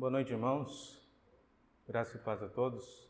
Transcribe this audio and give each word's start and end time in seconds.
Boa 0.00 0.10
noite, 0.10 0.32
irmãos. 0.32 0.98
Graça 1.86 2.16
e 2.16 2.20
paz 2.20 2.42
a 2.42 2.48
todos. 2.48 3.06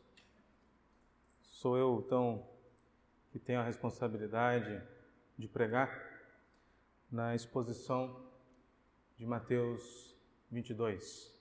Sou 1.41 1.77
eu, 1.77 2.03
então, 2.05 2.45
que 3.31 3.39
tenho 3.39 3.61
a 3.61 3.63
responsabilidade 3.63 4.83
de 5.37 5.47
pregar 5.47 5.89
na 7.09 7.33
exposição 7.33 8.21
de 9.15 9.25
Mateus 9.25 10.13
22. 10.51 11.33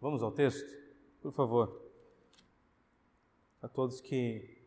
Vamos 0.00 0.22
ao 0.22 0.30
texto? 0.30 0.72
Por 1.20 1.32
favor. 1.32 1.90
A 3.60 3.66
todos 3.66 4.00
que 4.00 4.62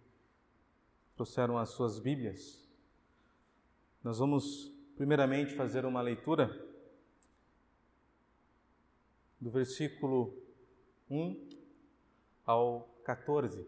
trouxeram 1.16 1.57
as 1.57 1.70
suas 1.70 2.00
Bíblias, 2.00 2.68
nós 4.04 4.20
vamos 4.20 4.73
primeiramente 4.98 5.55
fazer 5.55 5.86
uma 5.86 6.02
leitura 6.02 6.50
do 9.40 9.50
versículo 9.50 10.34
1 11.10 11.50
ao 12.46 12.89
14. 13.04 13.66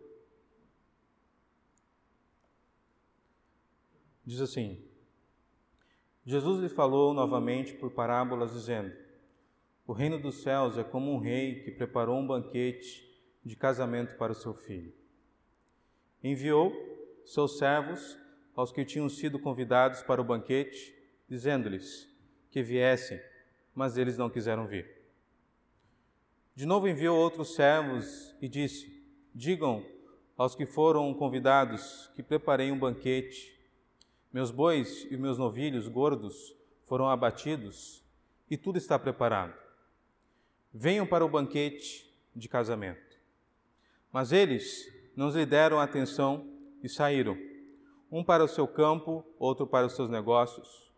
Diz 4.25 4.41
assim: 4.41 4.83
Jesus 6.25 6.61
lhe 6.61 6.69
falou 6.69 7.13
novamente 7.13 7.73
por 7.73 7.91
parábolas, 7.91 8.53
dizendo: 8.53 8.95
O 9.87 9.93
reino 9.93 10.19
dos 10.19 10.43
céus 10.43 10.77
é 10.77 10.83
como 10.83 11.11
um 11.11 11.19
rei 11.19 11.63
que 11.63 11.71
preparou 11.71 12.19
um 12.19 12.27
banquete 12.27 13.07
de 13.43 13.55
casamento 13.55 14.15
para 14.17 14.31
o 14.31 14.35
seu 14.35 14.53
filho. 14.53 14.93
Enviou 16.23 16.71
seus 17.25 17.57
servos 17.57 18.17
aos 18.55 18.71
que 18.71 18.83
tinham 18.83 19.07
sido 19.07 19.39
convidados 19.39 20.03
para 20.03 20.21
o 20.21 20.25
banquete, 20.25 20.93
dizendo-lhes 21.27 22.07
que 22.51 22.61
viessem, 22.61 23.19
mas 23.73 23.97
eles 23.97 24.17
não 24.17 24.29
quiseram 24.29 24.67
vir. 24.67 24.98
De 26.59 26.65
novo 26.65 26.89
enviou 26.89 27.17
outros 27.17 27.55
servos 27.55 28.35
e 28.41 28.49
disse: 28.49 29.01
Digam 29.33 29.81
aos 30.37 30.55
que 30.55 30.65
foram 30.65 31.13
convidados 31.13 32.11
que 32.17 32.21
preparei 32.21 32.69
um 32.69 32.77
banquete. 32.77 33.57
Meus 34.33 34.51
bois 34.51 35.07
e 35.09 35.15
meus 35.15 35.37
novilhos 35.37 35.87
gordos 35.87 36.53
foram 36.85 37.07
abatidos 37.07 38.03
e 38.51 38.57
tudo 38.57 38.77
está 38.77 38.99
preparado. 38.99 39.53
Venham 40.73 41.07
para 41.07 41.23
o 41.23 41.29
banquete 41.29 42.13
de 42.35 42.49
casamento. 42.49 43.17
Mas 44.11 44.33
eles 44.33 44.85
não 45.15 45.29
lhe 45.29 45.45
deram 45.45 45.79
atenção 45.79 46.45
e 46.83 46.89
saíram, 46.89 47.37
um 48.11 48.21
para 48.21 48.43
o 48.43 48.49
seu 48.49 48.67
campo, 48.67 49.23
outro 49.39 49.65
para 49.65 49.87
os 49.87 49.93
seus 49.95 50.09
negócios. 50.09 50.91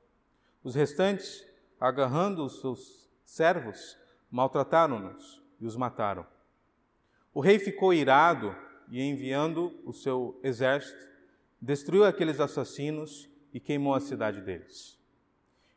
Os 0.64 0.73
restantes, 0.73 1.46
agarrando 1.80 2.44
os 2.44 2.62
seus 2.62 3.08
servos, 3.23 3.96
maltrataram-nos 4.31 5.41
e 5.62 5.66
os 5.66 5.76
mataram. 5.76 6.26
O 7.34 7.40
rei 7.40 7.59
ficou 7.59 7.94
irado 7.94 8.54
e, 8.90 9.02
enviando 9.02 9.72
o 9.86 9.94
seu 9.94 10.38
exército, 10.44 11.08
destruiu 11.62 12.03
aqueles 12.03 12.40
assassinos 12.40 13.30
e 13.53 13.59
queimou 13.59 13.94
a 13.94 14.02
cidade 14.02 14.42
deles. 14.42 15.00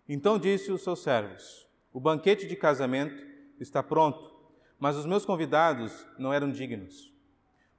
Então 0.09 0.39
disse 0.39 0.73
os 0.73 0.83
seus 0.83 1.03
servos: 1.03 1.69
O 1.93 2.01
banquete 2.01 2.47
de 2.47 2.57
casamento 2.57 3.25
está 3.61 3.83
pronto, 3.83 4.35
mas 4.79 4.97
os 4.97 5.07
meus 5.07 5.25
convidados 5.25 6.07
não 6.19 6.33
eram 6.33 6.51
dignos. 6.51 7.13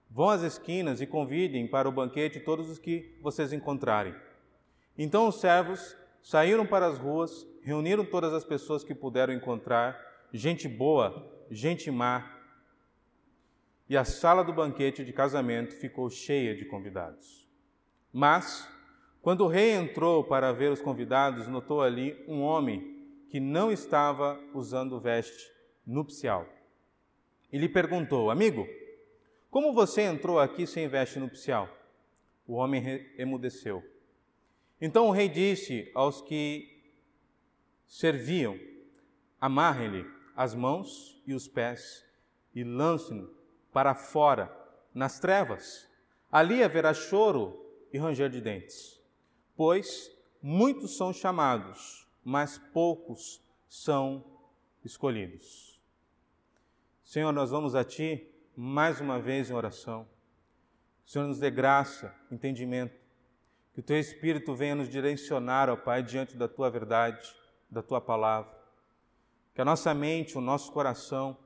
Vão 0.09 0.29
às 0.29 0.43
esquinas 0.43 1.01
e 1.01 1.07
convidem 1.07 1.67
para 1.67 1.89
o 1.89 1.91
banquete 1.91 2.39
todos 2.39 2.69
os 2.69 2.79
que 2.79 3.17
vocês 3.21 3.51
encontrarem. 3.51 4.15
Então 4.97 5.27
os 5.27 5.41
servos 5.41 5.97
saíram 6.23 6.65
para 6.65 6.87
as 6.87 6.97
ruas, 6.97 7.45
reuniram 7.61 8.05
todas 8.05 8.33
as 8.33 8.45
pessoas 8.45 8.83
que 8.83 8.95
puderam 8.95 9.33
encontrar, 9.33 9.99
gente 10.31 10.69
boa 10.69 11.34
gente 11.49 11.89
má, 11.91 12.31
e 13.87 13.95
a 13.95 14.03
sala 14.03 14.43
do 14.43 14.51
banquete 14.51 15.05
de 15.05 15.13
casamento 15.13 15.75
ficou 15.75 16.09
cheia 16.09 16.55
de 16.55 16.65
convidados. 16.65 17.47
Mas, 18.11 18.67
quando 19.21 19.41
o 19.41 19.47
rei 19.47 19.71
entrou 19.71 20.23
para 20.23 20.51
ver 20.51 20.71
os 20.71 20.81
convidados, 20.81 21.47
notou 21.47 21.81
ali 21.81 22.23
um 22.27 22.41
homem 22.41 22.95
que 23.29 23.39
não 23.39 23.71
estava 23.71 24.39
usando 24.53 24.99
veste 24.99 25.51
nupcial. 25.85 26.47
E 27.51 27.57
lhe 27.57 27.69
perguntou: 27.69 28.31
Amigo, 28.31 28.67
como 29.51 29.73
você 29.73 30.01
entrou 30.01 30.39
aqui 30.39 30.65
sem 30.65 30.87
veste 30.87 31.19
nupcial? 31.19 31.69
O 32.47 32.53
homem 32.53 33.05
emudeceu. 33.17 33.83
Então 34.79 35.07
o 35.07 35.11
rei 35.11 35.29
disse 35.29 35.91
aos 35.93 36.21
que 36.21 36.81
serviam: 37.85 38.59
Amarrem-lhe 39.39 40.14
as 40.35 40.53
mãos 40.53 41.21
e 41.25 41.33
os 41.33 41.47
pés 41.47 42.05
e 42.53 42.63
lance-no 42.63 43.33
para 43.71 43.95
fora, 43.95 44.51
nas 44.93 45.19
trevas. 45.19 45.87
Ali 46.31 46.63
haverá 46.63 46.93
choro 46.93 47.65
e 47.91 47.97
ranger 47.97 48.29
de 48.29 48.41
dentes, 48.41 49.01
pois 49.55 50.11
muitos 50.41 50.97
são 50.97 51.13
chamados, 51.13 52.07
mas 52.23 52.57
poucos 52.57 53.41
são 53.69 54.23
escolhidos. 54.83 55.81
Senhor, 57.03 57.31
nós 57.31 57.51
vamos 57.51 57.75
a 57.75 57.83
Ti 57.83 58.27
mais 58.55 58.99
uma 58.99 59.19
vez 59.19 59.49
em 59.49 59.53
oração. 59.53 60.07
Senhor, 61.05 61.27
nos 61.27 61.39
dê 61.39 61.51
graça, 61.51 62.13
entendimento, 62.31 62.99
que 63.73 63.79
o 63.79 63.83
Teu 63.83 63.99
Espírito 63.99 64.55
venha 64.55 64.75
nos 64.75 64.89
direcionar, 64.89 65.69
ó 65.69 65.75
Pai, 65.75 66.01
diante 66.01 66.35
da 66.35 66.47
Tua 66.47 66.69
verdade, 66.69 67.35
da 67.69 67.81
Tua 67.81 68.01
palavra 68.01 68.54
que 69.55 69.61
a 69.61 69.65
nossa 69.65 69.93
mente, 69.93 70.37
o 70.37 70.41
nosso 70.41 70.69
coração 70.73 71.37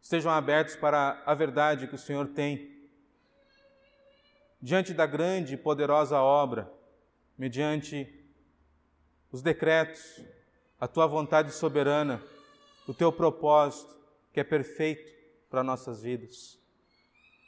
estejam 0.00 0.30
abertos 0.30 0.76
para 0.76 1.22
a 1.24 1.34
verdade 1.34 1.88
que 1.88 1.94
o 1.94 1.98
Senhor 1.98 2.28
tem. 2.28 2.86
Diante 4.60 4.92
da 4.92 5.06
grande 5.06 5.54
e 5.54 5.56
poderosa 5.56 6.20
obra, 6.20 6.70
mediante 7.36 8.14
os 9.32 9.40
decretos, 9.40 10.22
a 10.78 10.86
tua 10.86 11.06
vontade 11.06 11.50
soberana, 11.50 12.22
o 12.86 12.92
teu 12.92 13.10
propósito, 13.10 13.96
que 14.30 14.40
é 14.40 14.44
perfeito 14.44 15.10
para 15.48 15.64
nossas 15.64 16.02
vidas. 16.02 16.58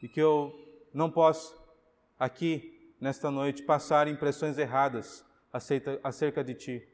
E 0.03 0.09
que 0.09 0.21
eu 0.21 0.55
não 0.95 1.11
possa, 1.11 1.55
aqui, 2.19 2.95
nesta 2.99 3.31
noite, 3.31 3.63
passar 3.63 4.09
impressões 4.09 4.57
erradas 4.57 5.23
acerca 6.03 6.43
de 6.43 6.55
ti, 6.55 6.89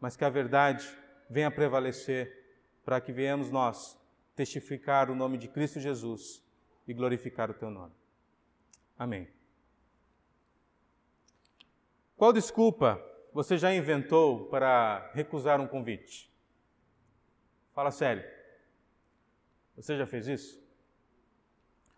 mas 0.00 0.16
que 0.16 0.24
a 0.24 0.30
verdade 0.30 0.88
venha 1.28 1.50
prevalecer 1.50 2.44
para 2.84 3.00
que 3.00 3.12
venhamos 3.12 3.50
nós 3.50 3.98
testificar 4.34 5.10
o 5.10 5.14
nome 5.14 5.38
de 5.38 5.48
Cristo 5.48 5.80
Jesus 5.80 6.42
e 6.86 6.92
glorificar 6.92 7.50
o 7.50 7.54
teu 7.54 7.70
nome. 7.70 7.94
Amém. 8.98 9.28
Qual 12.16 12.32
desculpa 12.32 13.02
você 13.32 13.58
já 13.58 13.74
inventou 13.74 14.46
para 14.46 15.10
recusar 15.14 15.60
um 15.60 15.66
convite? 15.66 16.32
Fala 17.74 17.90
sério. 17.90 18.24
Você 19.76 19.96
já 19.96 20.06
fez 20.06 20.28
isso? 20.28 20.62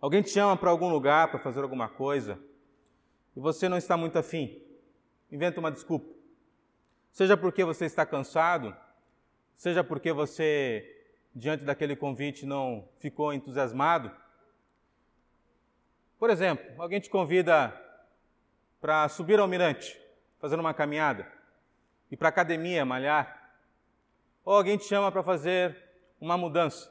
Alguém 0.01 0.23
te 0.23 0.31
chama 0.31 0.57
para 0.57 0.71
algum 0.71 0.89
lugar 0.89 1.29
para 1.31 1.39
fazer 1.39 1.61
alguma 1.63 1.89
coisa 1.89 2.41
e 3.35 3.41
você 3.41 3.69
não 3.69 3.77
está 3.77 3.97
muito 3.97 4.19
afim? 4.19 4.63
Inventa 5.31 5.61
uma 5.61 5.71
desculpa. 5.71 6.15
Seja 7.11 7.37
porque 7.37 7.65
você 7.65 7.85
está 7.85 8.07
cansado, 8.07 8.75
seja 9.57 9.83
porque 9.83 10.13
você, 10.13 11.05
diante 11.35 11.65
daquele 11.65 11.97
convite, 11.97 12.45
não 12.45 12.89
ficou 12.99 13.33
entusiasmado. 13.33 14.15
Por 16.19 16.31
exemplo, 16.31 16.65
alguém 16.81 17.01
te 17.01 17.11
convida 17.11 17.75
para 18.81 19.09
subir 19.09 19.41
ao 19.41 19.49
mirante, 19.49 20.01
fazer 20.39 20.59
uma 20.59 20.75
caminhada, 20.75 21.31
e 22.11 22.17
para 22.17 22.29
a 22.29 22.31
academia, 22.31 22.85
malhar. 22.85 23.55
Ou 24.45 24.55
alguém 24.55 24.77
te 24.77 24.85
chama 24.85 25.11
para 25.11 25.23
fazer 25.23 25.77
uma 26.21 26.39
mudança, 26.39 26.91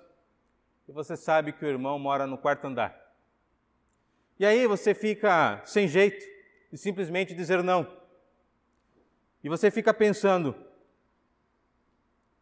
e 0.88 0.92
você 0.92 1.16
sabe 1.16 1.54
que 1.54 1.64
o 1.64 1.68
irmão 1.68 1.98
mora 1.98 2.28
no 2.28 2.38
quarto 2.38 2.66
andar. 2.66 3.06
E 4.38 4.46
aí 4.46 4.68
você 4.68 4.94
fica 4.94 5.62
sem 5.66 5.88
jeito 5.88 6.26
e 6.72 6.78
simplesmente 6.78 7.34
dizer 7.34 7.64
não. 7.64 7.90
E 9.42 9.48
você 9.48 9.72
fica 9.72 9.94
pensando: 9.94 10.56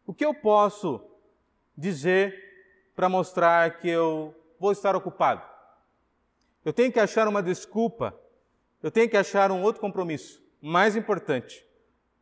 o 0.06 0.12
que 0.12 0.24
eu 0.24 0.34
posso 0.34 1.00
dizer 1.76 2.90
para 2.94 3.08
mostrar 3.08 3.78
que 3.78 3.88
eu 3.88 4.34
vou 4.58 4.72
estar 4.72 4.94
ocupado? 4.94 5.42
Eu 6.64 6.72
tenho 6.72 6.92
que 6.92 7.00
achar 7.00 7.28
uma 7.28 7.42
desculpa, 7.42 8.18
eu 8.82 8.90
tenho 8.90 9.08
que 9.08 9.16
achar 9.16 9.50
um 9.50 9.62
outro 9.62 9.80
compromisso 9.80 10.42
mais 10.60 10.96
importante 10.96 11.66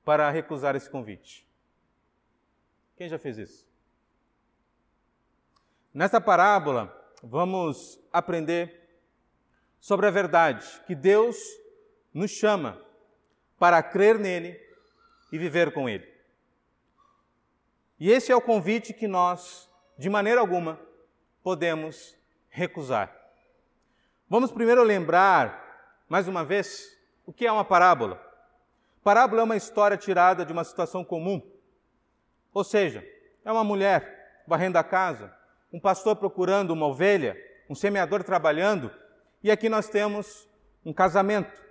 para 0.04 0.30
recusar 0.30 0.74
esse 0.74 0.90
convite. 0.90 1.46
Quem 2.96 3.08
já 3.08 3.18
fez 3.18 3.38
isso? 3.38 3.66
Nesta 5.94 6.20
parábola, 6.20 6.92
vamos 7.22 8.00
aprender 8.12 8.80
sobre 9.78 10.06
a 10.06 10.10
verdade 10.10 10.66
que 10.86 10.94
Deus 10.94 11.36
nos 12.14 12.30
chama 12.30 12.80
para 13.58 13.82
crer 13.82 14.18
nele 14.18 14.58
e 15.30 15.38
viver 15.38 15.72
com 15.72 15.88
ele. 15.88 16.11
E 18.02 18.10
esse 18.10 18.32
é 18.32 18.34
o 18.34 18.40
convite 18.40 18.92
que 18.92 19.06
nós, 19.06 19.70
de 19.96 20.10
maneira 20.10 20.40
alguma, 20.40 20.76
podemos 21.40 22.18
recusar. 22.48 23.16
Vamos 24.28 24.50
primeiro 24.50 24.82
lembrar, 24.82 26.02
mais 26.08 26.26
uma 26.26 26.44
vez, 26.44 26.98
o 27.24 27.32
que 27.32 27.46
é 27.46 27.52
uma 27.52 27.64
parábola. 27.64 28.20
Parábola 29.04 29.42
é 29.42 29.44
uma 29.44 29.56
história 29.56 29.96
tirada 29.96 30.44
de 30.44 30.52
uma 30.52 30.64
situação 30.64 31.04
comum. 31.04 31.40
Ou 32.52 32.64
seja, 32.64 33.06
é 33.44 33.52
uma 33.52 33.62
mulher 33.62 34.42
varrendo 34.48 34.78
a 34.78 34.82
casa, 34.82 35.32
um 35.72 35.78
pastor 35.78 36.16
procurando 36.16 36.72
uma 36.72 36.88
ovelha, 36.88 37.36
um 37.70 37.74
semeador 37.76 38.24
trabalhando, 38.24 38.90
e 39.44 39.48
aqui 39.48 39.68
nós 39.68 39.88
temos 39.88 40.48
um 40.84 40.92
casamento. 40.92 41.62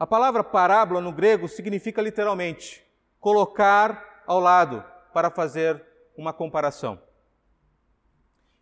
A 0.00 0.04
palavra 0.04 0.42
parábola 0.42 1.00
no 1.00 1.12
grego 1.12 1.46
significa 1.46 2.02
literalmente 2.02 2.84
colocar 3.20 4.24
ao 4.26 4.40
lado 4.40 4.95
para 5.16 5.30
fazer 5.30 5.82
uma 6.14 6.30
comparação. 6.30 7.00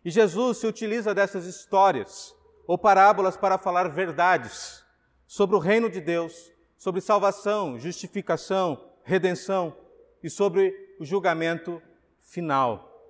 E 0.05 0.09
Jesus 0.09 0.59
se 0.59 0.65
utiliza 0.65 1.13
dessas 1.13 1.45
histórias 1.45 2.33
ou 2.65 2.77
parábolas 2.77 3.35
para 3.35 3.57
falar 3.57 3.89
verdades 3.89 4.81
sobre 5.27 5.57
o 5.57 5.59
reino 5.59 5.89
de 5.89 5.99
Deus, 5.99 6.53
sobre 6.77 7.01
salvação, 7.01 7.77
justificação, 7.77 8.89
redenção 9.03 9.75
e 10.23 10.29
sobre 10.29 10.73
o 10.97 11.03
julgamento 11.03 11.81
final. 12.21 13.03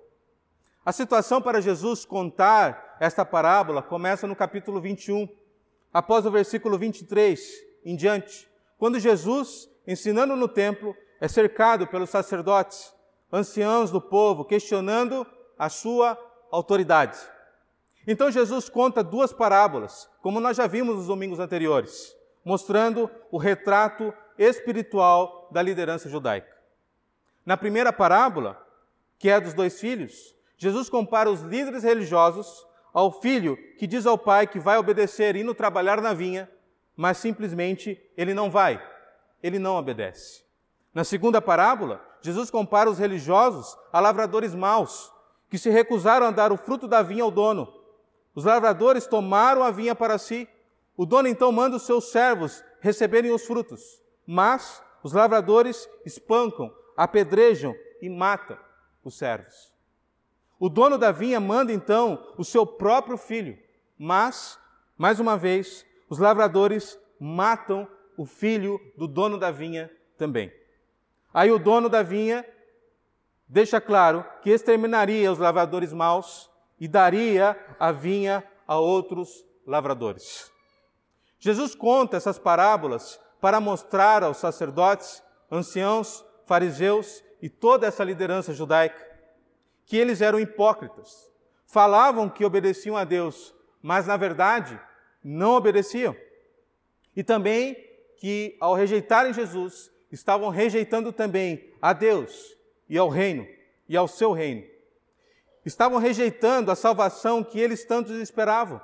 A 0.84 0.90
situação 0.90 1.40
para 1.40 1.60
Jesus 1.60 2.04
contar 2.04 2.96
esta 2.98 3.24
parábola 3.24 3.80
começa 3.80 4.26
no 4.26 4.34
capítulo 4.34 4.80
21, 4.80 5.28
após 5.92 6.26
o 6.26 6.32
versículo 6.32 6.76
23 6.76 7.40
em 7.84 7.94
diante, 7.94 8.50
quando 8.76 8.98
Jesus, 8.98 9.70
ensinando 9.86 10.34
no 10.34 10.48
templo, 10.48 10.96
é 11.20 11.28
cercado 11.28 11.86
pelos 11.86 12.10
sacerdotes, 12.10 12.95
anciãos 13.32 13.90
do 13.90 14.00
povo, 14.00 14.44
questionando 14.44 15.26
a 15.58 15.68
sua 15.68 16.18
autoridade. 16.50 17.18
Então 18.06 18.30
Jesus 18.30 18.68
conta 18.68 19.02
duas 19.02 19.32
parábolas, 19.32 20.08
como 20.22 20.40
nós 20.40 20.56
já 20.56 20.66
vimos 20.66 20.96
nos 20.96 21.06
domingos 21.08 21.40
anteriores, 21.40 22.14
mostrando 22.44 23.10
o 23.30 23.38
retrato 23.38 24.14
espiritual 24.38 25.48
da 25.50 25.60
liderança 25.60 26.08
judaica. 26.08 26.54
Na 27.44 27.56
primeira 27.56 27.92
parábola, 27.92 28.60
que 29.18 29.28
é 29.28 29.40
dos 29.40 29.54
dois 29.54 29.80
filhos, 29.80 30.34
Jesus 30.56 30.88
compara 30.88 31.30
os 31.30 31.42
líderes 31.42 31.82
religiosos 31.82 32.66
ao 32.92 33.12
filho 33.12 33.56
que 33.78 33.86
diz 33.86 34.06
ao 34.06 34.16
pai 34.16 34.46
que 34.46 34.58
vai 34.58 34.78
obedecer 34.78 35.36
indo 35.36 35.54
trabalhar 35.54 36.00
na 36.00 36.14
vinha, 36.14 36.50
mas 36.96 37.18
simplesmente 37.18 38.00
ele 38.16 38.32
não 38.32 38.50
vai, 38.50 38.82
ele 39.42 39.58
não 39.58 39.76
obedece. 39.76 40.44
Na 40.94 41.04
segunda 41.04 41.42
parábola, 41.42 42.02
Jesus 42.26 42.50
compara 42.50 42.90
os 42.90 42.98
religiosos 42.98 43.76
a 43.92 44.00
lavradores 44.00 44.54
maus, 44.54 45.12
que 45.48 45.58
se 45.58 45.70
recusaram 45.70 46.26
a 46.26 46.30
dar 46.30 46.52
o 46.52 46.56
fruto 46.56 46.86
da 46.88 47.02
vinha 47.02 47.22
ao 47.22 47.30
dono 47.30 47.76
os 48.36 48.44
lavradores 48.44 49.06
tomaram 49.06 49.64
a 49.64 49.70
vinha 49.70 49.94
para 49.94 50.18
si. 50.18 50.46
O 50.94 51.06
dono 51.06 51.26
então 51.26 51.50
manda 51.50 51.76
os 51.76 51.86
seus 51.86 52.12
servos 52.12 52.62
receberem 52.80 53.32
os 53.32 53.46
frutos. 53.46 53.98
Mas 54.26 54.82
os 55.02 55.14
lavradores 55.14 55.88
espancam, 56.04 56.70
apedrejam 56.94 57.74
e 58.02 58.10
matam 58.10 58.58
os 59.02 59.16
servos. 59.16 59.72
O 60.60 60.68
dono 60.68 60.98
da 60.98 61.10
vinha 61.10 61.40
manda 61.40 61.72
então 61.72 62.22
o 62.36 62.44
seu 62.44 62.66
próprio 62.66 63.16
filho. 63.16 63.58
Mas, 63.98 64.58
mais 64.98 65.18
uma 65.18 65.38
vez, 65.38 65.86
os 66.10 66.18
lavradores 66.18 66.98
matam 67.18 67.88
o 68.18 68.26
filho 68.26 68.78
do 68.98 69.08
dono 69.08 69.38
da 69.38 69.50
vinha 69.50 69.90
também. 70.18 70.52
Aí 71.36 71.50
o 71.50 71.58
dono 71.58 71.90
da 71.90 72.02
vinha 72.02 72.46
deixa 73.46 73.78
claro 73.78 74.24
que 74.40 74.48
exterminaria 74.48 75.30
os 75.30 75.38
lavradores 75.38 75.92
maus 75.92 76.50
e 76.80 76.88
daria 76.88 77.54
a 77.78 77.92
vinha 77.92 78.42
a 78.66 78.78
outros 78.78 79.44
lavradores. 79.66 80.50
Jesus 81.38 81.74
conta 81.74 82.16
essas 82.16 82.38
parábolas 82.38 83.20
para 83.38 83.60
mostrar 83.60 84.22
aos 84.24 84.38
sacerdotes, 84.38 85.22
anciãos, 85.52 86.24
fariseus 86.46 87.22
e 87.42 87.50
toda 87.50 87.86
essa 87.86 88.02
liderança 88.02 88.54
judaica 88.54 89.04
que 89.84 89.98
eles 89.98 90.22
eram 90.22 90.40
hipócritas. 90.40 91.30
Falavam 91.66 92.30
que 92.30 92.46
obedeciam 92.46 92.96
a 92.96 93.04
Deus, 93.04 93.54
mas 93.82 94.06
na 94.06 94.16
verdade 94.16 94.80
não 95.22 95.50
obedeciam. 95.50 96.16
E 97.14 97.22
também 97.22 97.76
que 98.16 98.56
ao 98.58 98.72
rejeitarem 98.72 99.34
Jesus, 99.34 99.94
estavam 100.10 100.48
rejeitando 100.48 101.12
também 101.12 101.72
a 101.80 101.92
Deus 101.92 102.56
e 102.88 102.96
ao 102.96 103.08
reino 103.08 103.46
e 103.88 103.96
ao 103.96 104.08
seu 104.08 104.32
reino. 104.32 104.64
Estavam 105.64 105.98
rejeitando 105.98 106.70
a 106.70 106.76
salvação 106.76 107.42
que 107.42 107.58
eles 107.58 107.84
tanto 107.84 108.12
esperavam. 108.14 108.80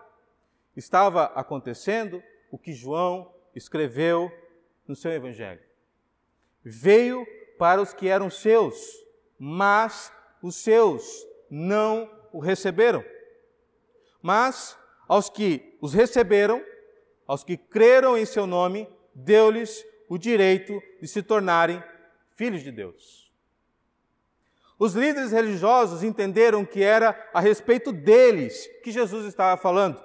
Estava 0.77 1.25
acontecendo 1.35 2.23
o 2.51 2.59
que 2.59 2.73
João 2.73 3.33
escreveu 3.55 4.33
no 4.87 4.97
seu 4.97 5.13
evangelho. 5.13 5.61
Veio 6.65 7.27
para 7.59 7.81
os 7.81 7.93
que 7.93 8.09
eram 8.09 8.29
seus, 8.29 8.77
mas 9.39 10.13
os 10.43 10.57
seus 10.57 11.27
não 11.49 12.11
o 12.33 12.41
receberam. 12.41 13.05
Mas 14.21 14.77
aos 15.07 15.29
que 15.29 15.77
os 15.81 15.93
receberam, 15.93 16.65
aos 17.27 17.45
que 17.45 17.57
creram 17.57 18.17
em 18.17 18.25
seu 18.25 18.47
nome, 18.47 18.89
deu-lhes 19.15 19.85
o 20.13 20.19
direito 20.19 20.79
de 21.01 21.09
se 21.09 21.23
tornarem 21.23 21.83
filhos 22.37 22.63
de 22.63 22.71
Deus. 22.71 23.33
Os 24.79 24.93
líderes 24.93 25.33
religiosos 25.33 26.03
entenderam 26.03 26.67
que 26.67 26.83
era 26.83 27.19
a 27.33 27.41
respeito 27.41 27.91
deles 27.91 28.69
que 28.85 28.93
Jesus 28.93 29.25
estava 29.25 29.59
falando, 29.59 30.05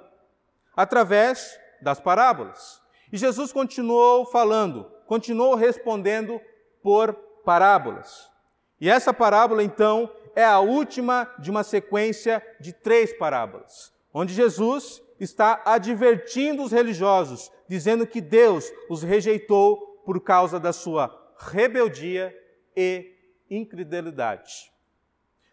através 0.73 1.59
das 1.81 1.99
parábolas. 1.99 2.81
E 3.11 3.17
Jesus 3.17 3.51
continuou 3.51 4.25
falando, 4.25 4.89
continuou 5.05 5.55
respondendo 5.55 6.39
por 6.81 7.13
parábolas. 7.43 8.31
E 8.79 8.89
essa 8.89 9.13
parábola, 9.13 9.61
então, 9.61 10.09
é 10.33 10.45
a 10.45 10.61
última 10.61 11.29
de 11.37 11.51
uma 11.51 11.65
sequência 11.65 12.41
de 12.61 12.71
três 12.71 13.11
parábolas, 13.11 13.91
onde 14.13 14.33
Jesus 14.33 15.01
está 15.19 15.61
advertindo 15.65 16.63
os 16.63 16.71
religiosos, 16.71 17.51
dizendo 17.67 18.07
que 18.07 18.21
Deus 18.21 18.71
os 18.89 19.03
rejeitou 19.03 19.96
por 20.07 20.21
causa 20.21 20.57
da 20.57 20.71
sua 20.71 21.35
rebeldia 21.37 22.33
e 22.73 23.13
incredulidade. 23.49 24.71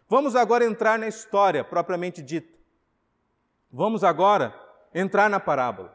Vamos 0.07 0.33
agora 0.33 0.63
entrar 0.63 0.97
na 0.97 1.09
história 1.09 1.61
propriamente 1.61 2.21
dita. 2.21 2.57
Vamos 3.69 4.01
agora 4.01 4.57
entrar 4.93 5.29
na 5.29 5.41
parábola. 5.41 5.93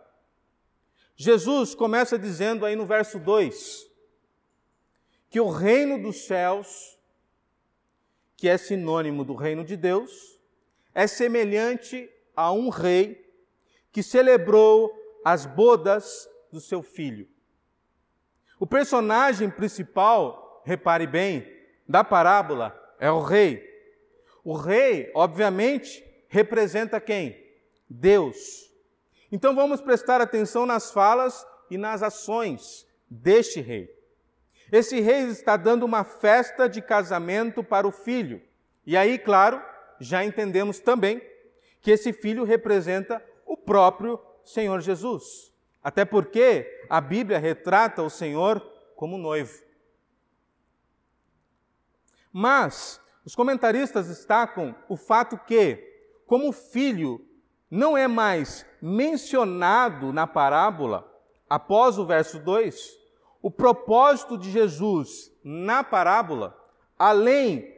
Jesus 1.16 1.74
começa 1.74 2.18
dizendo 2.18 2.66
aí 2.66 2.76
no 2.76 2.84
verso 2.84 3.18
2 3.18 3.90
que 5.30 5.40
o 5.40 5.48
reino 5.48 5.98
dos 5.98 6.26
céus, 6.26 6.98
que 8.36 8.46
é 8.46 8.58
sinônimo 8.58 9.24
do 9.24 9.34
reino 9.36 9.64
de 9.64 9.74
Deus, 9.74 10.38
é 10.94 11.06
semelhante 11.06 12.10
a 12.36 12.52
um 12.52 12.68
rei 12.68 13.26
que 13.90 14.02
celebrou 14.02 14.92
as 15.24 15.46
bodas 15.46 16.28
do 16.52 16.60
seu 16.60 16.82
filho. 16.82 17.26
O 18.60 18.66
personagem 18.66 19.48
principal, 19.48 20.62
repare 20.66 21.06
bem, 21.06 21.50
da 21.88 22.04
parábola 22.04 22.78
é 23.00 23.10
o 23.10 23.22
rei. 23.22 23.66
O 24.44 24.52
rei, 24.52 25.10
obviamente, 25.14 26.04
representa 26.28 27.00
quem? 27.00 27.42
Deus. 27.88 28.70
Então 29.32 29.54
vamos 29.54 29.80
prestar 29.80 30.20
atenção 30.20 30.66
nas 30.66 30.92
falas 30.92 31.46
e 31.70 31.78
nas 31.78 32.02
ações 32.02 32.86
deste 33.08 33.62
rei. 33.62 33.88
Esse 34.70 35.00
rei 35.00 35.22
está 35.28 35.56
dando 35.56 35.86
uma 35.86 36.04
festa 36.04 36.68
de 36.68 36.82
casamento 36.82 37.64
para 37.64 37.88
o 37.88 37.90
filho. 37.90 38.42
E 38.84 38.94
aí, 38.94 39.18
claro, 39.18 39.62
já 39.98 40.22
entendemos 40.22 40.80
também 40.80 41.22
que 41.80 41.90
esse 41.90 42.12
filho 42.12 42.44
representa 42.44 43.24
o 43.46 43.56
próprio 43.56 44.20
Senhor 44.44 44.82
Jesus. 44.82 45.49
Até 45.82 46.04
porque 46.04 46.86
a 46.88 47.00
Bíblia 47.00 47.38
retrata 47.38 48.02
o 48.02 48.10
Senhor 48.10 48.60
como 48.96 49.16
noivo. 49.16 49.62
Mas 52.32 53.00
os 53.24 53.34
comentaristas 53.34 54.08
destacam 54.08 54.74
o 54.88 54.96
fato 54.96 55.38
que, 55.38 55.76
como 56.26 56.48
o 56.48 56.52
filho 56.52 57.24
não 57.70 57.96
é 57.96 58.06
mais 58.08 58.66
mencionado 58.80 60.12
na 60.12 60.26
parábola, 60.26 61.10
após 61.48 61.98
o 61.98 62.04
verso 62.06 62.38
2, 62.38 62.98
o 63.42 63.50
propósito 63.50 64.36
de 64.36 64.50
Jesus 64.50 65.32
na 65.42 65.82
parábola, 65.82 66.56
além 66.98 67.74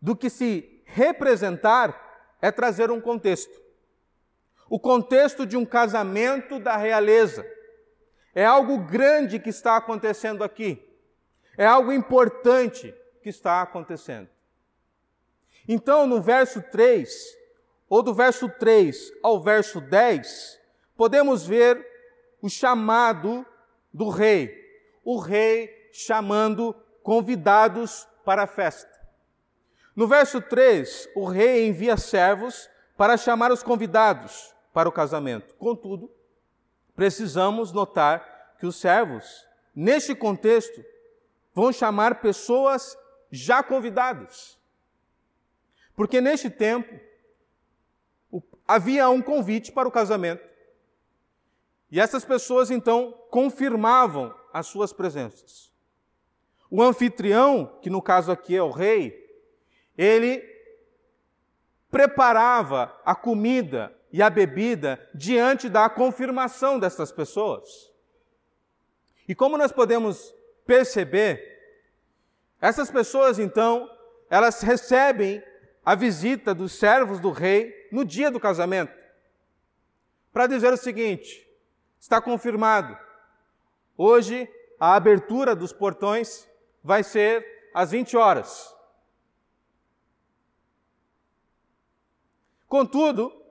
do 0.00 0.14
que 0.14 0.28
se 0.28 0.82
representar, 0.84 2.36
é 2.42 2.50
trazer 2.50 2.90
um 2.90 3.00
contexto. 3.00 3.63
O 4.68 4.78
contexto 4.78 5.46
de 5.46 5.56
um 5.56 5.64
casamento 5.64 6.58
da 6.58 6.76
realeza. 6.76 7.46
É 8.34 8.44
algo 8.44 8.78
grande 8.78 9.38
que 9.38 9.50
está 9.50 9.76
acontecendo 9.76 10.42
aqui. 10.42 10.82
É 11.56 11.66
algo 11.66 11.92
importante 11.92 12.94
que 13.22 13.28
está 13.28 13.62
acontecendo. 13.62 14.28
Então, 15.68 16.06
no 16.06 16.20
verso 16.20 16.60
3, 16.60 17.10
ou 17.88 18.02
do 18.02 18.12
verso 18.12 18.48
3 18.48 19.12
ao 19.22 19.40
verso 19.40 19.80
10, 19.80 20.60
podemos 20.96 21.46
ver 21.46 21.86
o 22.42 22.48
chamado 22.48 23.46
do 23.92 24.08
rei. 24.08 24.62
O 25.04 25.18
rei 25.18 25.88
chamando 25.92 26.74
convidados 27.02 28.08
para 28.24 28.42
a 28.42 28.46
festa. 28.46 28.90
No 29.94 30.08
verso 30.08 30.40
3, 30.40 31.08
o 31.14 31.24
rei 31.24 31.68
envia 31.68 31.96
servos 31.96 32.68
para 32.96 33.16
chamar 33.16 33.52
os 33.52 33.62
convidados 33.62 34.53
para 34.74 34.88
o 34.88 34.92
casamento. 34.92 35.54
Contudo, 35.54 36.10
precisamos 36.96 37.72
notar 37.72 38.56
que 38.58 38.66
os 38.66 38.76
servos, 38.76 39.46
neste 39.74 40.14
contexto, 40.14 40.84
vão 41.54 41.72
chamar 41.72 42.20
pessoas 42.20 42.98
já 43.30 43.62
convidadas. 43.62 44.58
Porque 45.94 46.20
neste 46.20 46.50
tempo 46.50 47.00
havia 48.66 49.08
um 49.08 49.22
convite 49.22 49.70
para 49.70 49.88
o 49.88 49.92
casamento. 49.92 50.44
E 51.88 52.00
essas 52.00 52.24
pessoas 52.24 52.68
então 52.70 53.12
confirmavam 53.30 54.34
as 54.52 54.66
suas 54.66 54.92
presenças. 54.92 55.72
O 56.68 56.82
anfitrião, 56.82 57.78
que 57.80 57.88
no 57.88 58.02
caso 58.02 58.32
aqui 58.32 58.56
é 58.56 58.62
o 58.62 58.72
rei, 58.72 59.22
ele 59.96 60.42
preparava 61.88 63.00
a 63.04 63.14
comida 63.14 63.96
e 64.14 64.22
a 64.22 64.30
bebida 64.30 65.04
diante 65.12 65.68
da 65.68 65.90
confirmação 65.90 66.78
dessas 66.78 67.10
pessoas. 67.10 67.92
E 69.26 69.34
como 69.34 69.58
nós 69.58 69.72
podemos 69.72 70.32
perceber, 70.64 71.42
essas 72.60 72.92
pessoas 72.92 73.40
então, 73.40 73.90
elas 74.30 74.62
recebem 74.62 75.42
a 75.84 75.96
visita 75.96 76.54
dos 76.54 76.74
servos 76.74 77.18
do 77.18 77.32
rei 77.32 77.88
no 77.90 78.04
dia 78.04 78.30
do 78.30 78.38
casamento, 78.38 78.96
para 80.32 80.46
dizer 80.46 80.72
o 80.72 80.76
seguinte: 80.76 81.44
está 81.98 82.20
confirmado, 82.20 82.96
hoje 83.98 84.48
a 84.78 84.94
abertura 84.94 85.56
dos 85.56 85.72
portões 85.72 86.48
vai 86.84 87.02
ser 87.02 87.68
às 87.74 87.90
20 87.90 88.16
horas. 88.16 88.72
Contudo, 92.68 93.43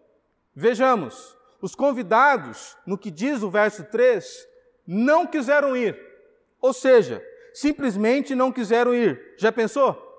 vejamos, 0.55 1.38
os 1.62 1.75
convidados, 1.75 2.77
no 2.86 2.98
que 2.98 3.10
diz 3.10 3.41
o 3.41 3.50
verso 3.50 3.83
3, 3.86 4.48
não 4.86 5.25
quiseram 5.25 5.75
ir. 5.77 5.98
Ou 6.60 6.74
seja, 6.74 7.25
simplesmente 7.53 8.36
não 8.36 8.51
quiseram 8.51 8.93
ir. 8.93 9.36
Já 9.38 9.51
pensou? 9.51 10.12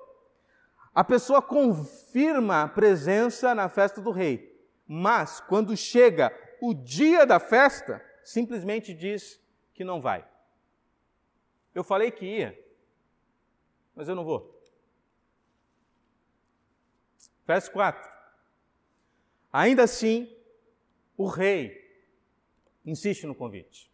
A 0.93 1.03
pessoa 1.03 1.41
confirma 1.41 2.63
a 2.63 2.67
presença 2.67 3.53
na 3.53 3.67
festa 3.67 4.01
do 4.01 4.11
rei, 4.11 4.57
mas 4.87 5.41
quando 5.41 5.75
chega 5.75 6.31
o 6.61 6.73
dia 6.73 7.25
da 7.25 7.39
festa, 7.39 8.03
simplesmente 8.23 8.93
diz 8.93 9.39
que 9.73 9.83
não 9.83 10.01
vai. 10.01 10.25
Eu 11.73 11.83
falei 11.83 12.09
que 12.09 12.25
ia, 12.25 12.57
mas 13.93 14.07
eu 14.07 14.15
não 14.15 14.23
vou. 14.23 14.55
Verso 17.45 17.69
4. 17.71 18.14
Ainda 19.57 19.83
assim, 19.83 20.29
o 21.15 21.27
rei 21.27 21.81
insiste 22.85 23.25
no 23.25 23.33
convite. 23.33 23.89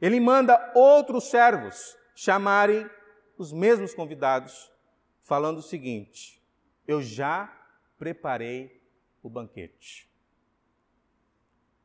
Ele 0.00 0.18
manda 0.18 0.72
outros 0.74 1.24
servos 1.24 1.94
chamarem 2.14 2.88
os 3.36 3.52
mesmos 3.52 3.92
convidados 3.92 4.72
falando 5.20 5.58
o 5.58 5.62
seguinte: 5.62 6.42
Eu 6.86 7.02
já 7.02 7.46
preparei 7.98 8.82
o 9.22 9.28
banquete. 9.28 10.10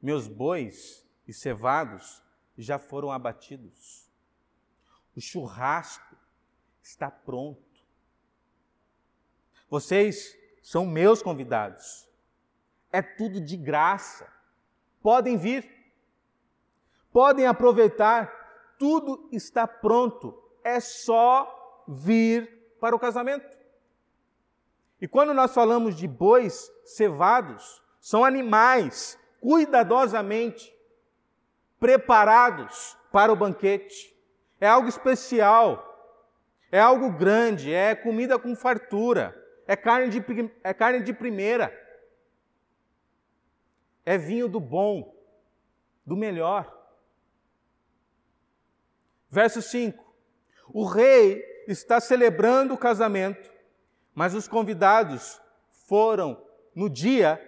Meus 0.02 0.26
bois 0.26 1.06
e 1.28 1.34
cevados 1.34 2.24
já 2.58 2.80
foram 2.80 3.12
abatidos. 3.12 4.10
O 5.14 5.20
churrasco 5.20 6.16
está 6.82 7.12
pronto. 7.12 7.62
Vocês 9.70 10.34
são 10.62 10.86
meus 10.86 11.22
convidados. 11.22 12.13
É 12.94 13.02
tudo 13.02 13.42
de 13.42 13.58
graça. 13.58 14.32
Podem 15.02 15.36
vir. 15.36 15.70
Podem 17.12 17.46
aproveitar. 17.46 18.32
Tudo 18.80 19.28
está 19.32 19.68
pronto. 19.68 20.42
É 20.64 20.80
só 20.80 21.84
vir 21.88 22.74
para 22.80 22.96
o 22.96 23.00
casamento. 23.00 23.58
E 25.02 25.08
quando 25.08 25.34
nós 25.34 25.54
falamos 25.54 25.96
de 25.96 26.08
bois 26.08 26.72
cevados, 26.86 27.82
são 28.00 28.24
animais 28.24 29.20
cuidadosamente 29.42 30.74
preparados 31.80 32.98
para 33.12 33.34
o 33.34 33.36
banquete. 33.36 34.16
É 34.62 34.68
algo 34.68 34.88
especial, 34.88 35.94
é 36.72 36.80
algo 36.80 37.12
grande, 37.12 37.74
é 37.74 37.94
comida 37.94 38.40
com 38.40 38.56
fartura, 38.56 39.36
é 39.68 39.76
carne 39.76 40.08
de, 40.08 40.52
é 40.64 40.74
carne 40.74 41.02
de 41.02 41.12
primeira, 41.12 41.74
é 44.06 44.18
vinho 44.18 44.48
do 44.48 44.60
bom, 44.60 45.16
do 46.06 46.16
melhor. 46.16 46.72
Verso 49.30 49.62
5: 49.62 50.04
O 50.70 50.86
rei 50.86 51.44
está 51.68 52.00
celebrando 52.00 52.74
o 52.74 52.78
casamento, 52.78 53.52
mas 54.14 54.34
os 54.34 54.48
convidados 54.48 55.42
foram 55.88 56.44
no 56.76 56.90
dia, 56.90 57.42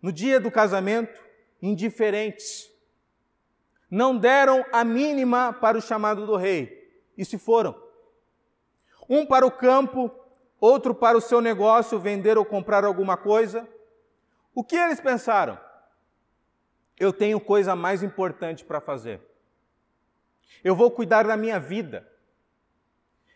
no 0.00 0.12
dia 0.12 0.40
do 0.40 0.50
casamento, 0.50 1.22
indiferentes. 1.60 2.70
Não 3.90 4.16
deram 4.16 4.64
a 4.72 4.84
mínima 4.84 5.52
para 5.52 5.78
o 5.78 5.82
chamado 5.82 6.26
do 6.26 6.36
rei 6.36 7.02
e 7.16 7.24
se 7.24 7.38
foram. 7.38 7.74
Um 9.08 9.26
para 9.26 9.46
o 9.46 9.50
campo, 9.50 10.10
outro 10.60 10.94
para 10.94 11.16
o 11.16 11.20
seu 11.20 11.40
negócio, 11.40 11.98
vender 11.98 12.38
ou 12.38 12.44
comprar 12.44 12.84
alguma 12.84 13.16
coisa. 13.16 13.68
O 14.54 14.62
que 14.62 14.76
eles 14.76 15.00
pensaram? 15.00 15.58
Eu 16.98 17.12
tenho 17.12 17.40
coisa 17.40 17.74
mais 17.74 18.02
importante 18.02 18.64
para 18.64 18.80
fazer. 18.80 19.20
Eu 20.62 20.76
vou 20.76 20.90
cuidar 20.90 21.26
da 21.26 21.36
minha 21.36 21.58
vida. 21.58 22.08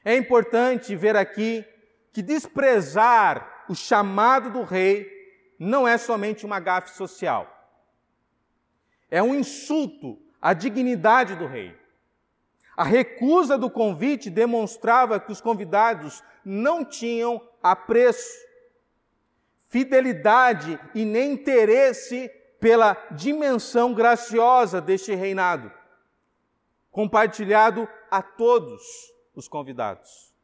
É 0.04 0.16
importante 0.16 0.94
ver 0.94 1.16
aqui 1.16 1.64
que 2.12 2.22
desprezar 2.22 3.64
o 3.68 3.75
chamado 3.75 4.50
do 4.50 4.62
rei 4.62 5.18
não 5.58 5.87
é 5.87 5.98
somente 5.98 6.46
uma 6.46 6.60
gafe 6.60 6.96
social. 6.96 7.54
É 9.10 9.22
um 9.22 9.34
insulto 9.34 10.18
à 10.40 10.52
dignidade 10.52 11.34
do 11.34 11.46
rei. 11.46 11.76
A 12.76 12.84
recusa 12.84 13.58
do 13.58 13.68
convite 13.68 14.30
demonstrava 14.30 15.18
que 15.18 15.32
os 15.32 15.40
convidados 15.40 16.22
não 16.44 16.84
tinham 16.84 17.42
apreço, 17.60 18.38
fidelidade 19.68 20.78
e 20.94 21.04
nem 21.04 21.32
interesse 21.32 22.30
pela 22.58 22.96
dimensão 23.12 23.94
graciosa 23.94 24.80
deste 24.80 25.14
reinado, 25.14 25.70
compartilhado 26.90 27.88
a 28.10 28.20
todos 28.20 28.82
os 29.34 29.46
convidados. 29.46 30.34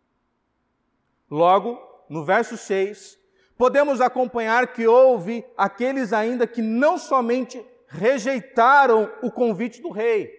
Logo, 1.28 1.80
no 2.08 2.24
verso 2.24 2.56
6, 2.56 3.18
podemos 3.56 4.00
acompanhar 4.00 4.72
que 4.72 4.86
houve 4.86 5.44
aqueles 5.56 6.12
ainda 6.12 6.46
que 6.46 6.62
não 6.62 6.96
somente 6.96 7.64
rejeitaram 7.88 9.10
o 9.22 9.30
convite 9.30 9.80
do 9.80 9.90
rei, 9.90 10.30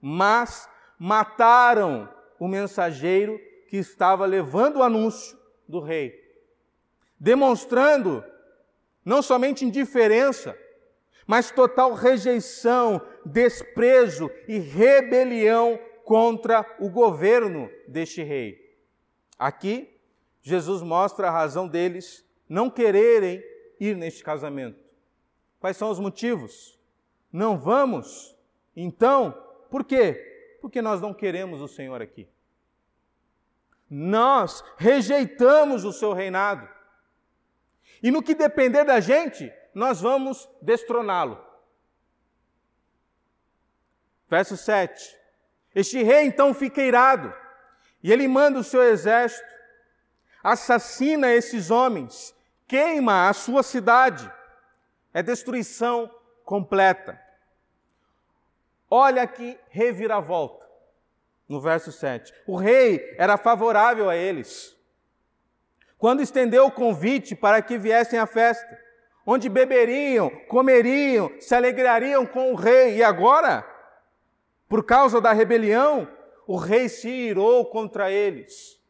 mas 0.00 0.68
mataram 0.98 2.08
o 2.38 2.46
mensageiro 2.46 3.40
que 3.68 3.76
estava 3.76 4.26
levando 4.26 4.76
o 4.76 4.82
anúncio 4.82 5.36
do 5.68 5.80
rei, 5.80 6.25
demonstrando 7.18 8.24
não 9.04 9.22
somente 9.22 9.64
indiferença, 9.64 10.56
mas 11.26 11.50
total 11.50 11.92
rejeição, 11.94 13.00
desprezo 13.24 14.30
e 14.46 14.58
rebelião 14.58 15.78
contra 16.04 16.64
o 16.78 16.88
governo 16.88 17.68
deste 17.88 18.22
rei. 18.22 18.78
Aqui, 19.38 19.98
Jesus 20.40 20.82
mostra 20.82 21.28
a 21.28 21.32
razão 21.32 21.66
deles 21.66 22.24
não 22.48 22.70
quererem 22.70 23.42
ir 23.80 23.96
neste 23.96 24.22
casamento. 24.22 24.78
Quais 25.58 25.76
são 25.76 25.90
os 25.90 25.98
motivos? 25.98 26.78
Não 27.32 27.58
vamos? 27.58 28.36
Então, 28.74 29.32
por 29.70 29.84
quê? 29.84 30.58
Porque 30.60 30.80
nós 30.80 31.00
não 31.00 31.12
queremos 31.12 31.60
o 31.60 31.68
Senhor 31.68 32.00
aqui. 32.00 32.28
Nós 33.90 34.64
rejeitamos 34.76 35.84
o 35.84 35.92
seu 35.92 36.12
reinado. 36.12 36.68
E 38.02 38.10
no 38.10 38.22
que 38.22 38.34
depender 38.34 38.84
da 38.84 39.00
gente, 39.00 39.52
nós 39.74 40.00
vamos 40.00 40.48
destroná-lo. 40.60 41.44
Verso 44.28 44.56
7. 44.56 45.16
Este 45.74 46.02
rei 46.02 46.26
então 46.26 46.54
fica 46.54 46.82
irado 46.82 47.34
e 48.02 48.12
ele 48.12 48.26
manda 48.26 48.58
o 48.58 48.64
seu 48.64 48.82
exército 48.82 49.56
assassina 50.46 51.32
esses 51.32 51.72
homens, 51.72 52.32
queima 52.68 53.28
a 53.28 53.32
sua 53.32 53.64
cidade. 53.64 54.30
É 55.12 55.20
destruição 55.20 56.08
completa. 56.44 57.20
Olha 58.88 59.26
que 59.26 59.58
reviravolta. 59.68 60.64
No 61.48 61.60
verso 61.60 61.90
7. 61.90 62.32
O 62.46 62.56
rei 62.56 63.16
era 63.18 63.36
favorável 63.36 64.08
a 64.08 64.14
eles. 64.14 64.75
Quando 65.98 66.22
estendeu 66.22 66.66
o 66.66 66.70
convite 66.70 67.34
para 67.34 67.62
que 67.62 67.78
viessem 67.78 68.18
à 68.18 68.26
festa, 68.26 68.78
onde 69.26 69.48
beberiam, 69.48 70.30
comeriam, 70.46 71.32
se 71.40 71.54
alegrariam 71.54 72.24
com 72.24 72.52
o 72.52 72.54
rei. 72.54 72.96
E 72.96 73.02
agora, 73.02 73.66
por 74.68 74.84
causa 74.84 75.20
da 75.20 75.32
rebelião, 75.32 76.08
o 76.46 76.56
rei 76.56 76.88
se 76.88 77.08
irou 77.08 77.66
contra 77.66 78.10
eles. 78.10 78.80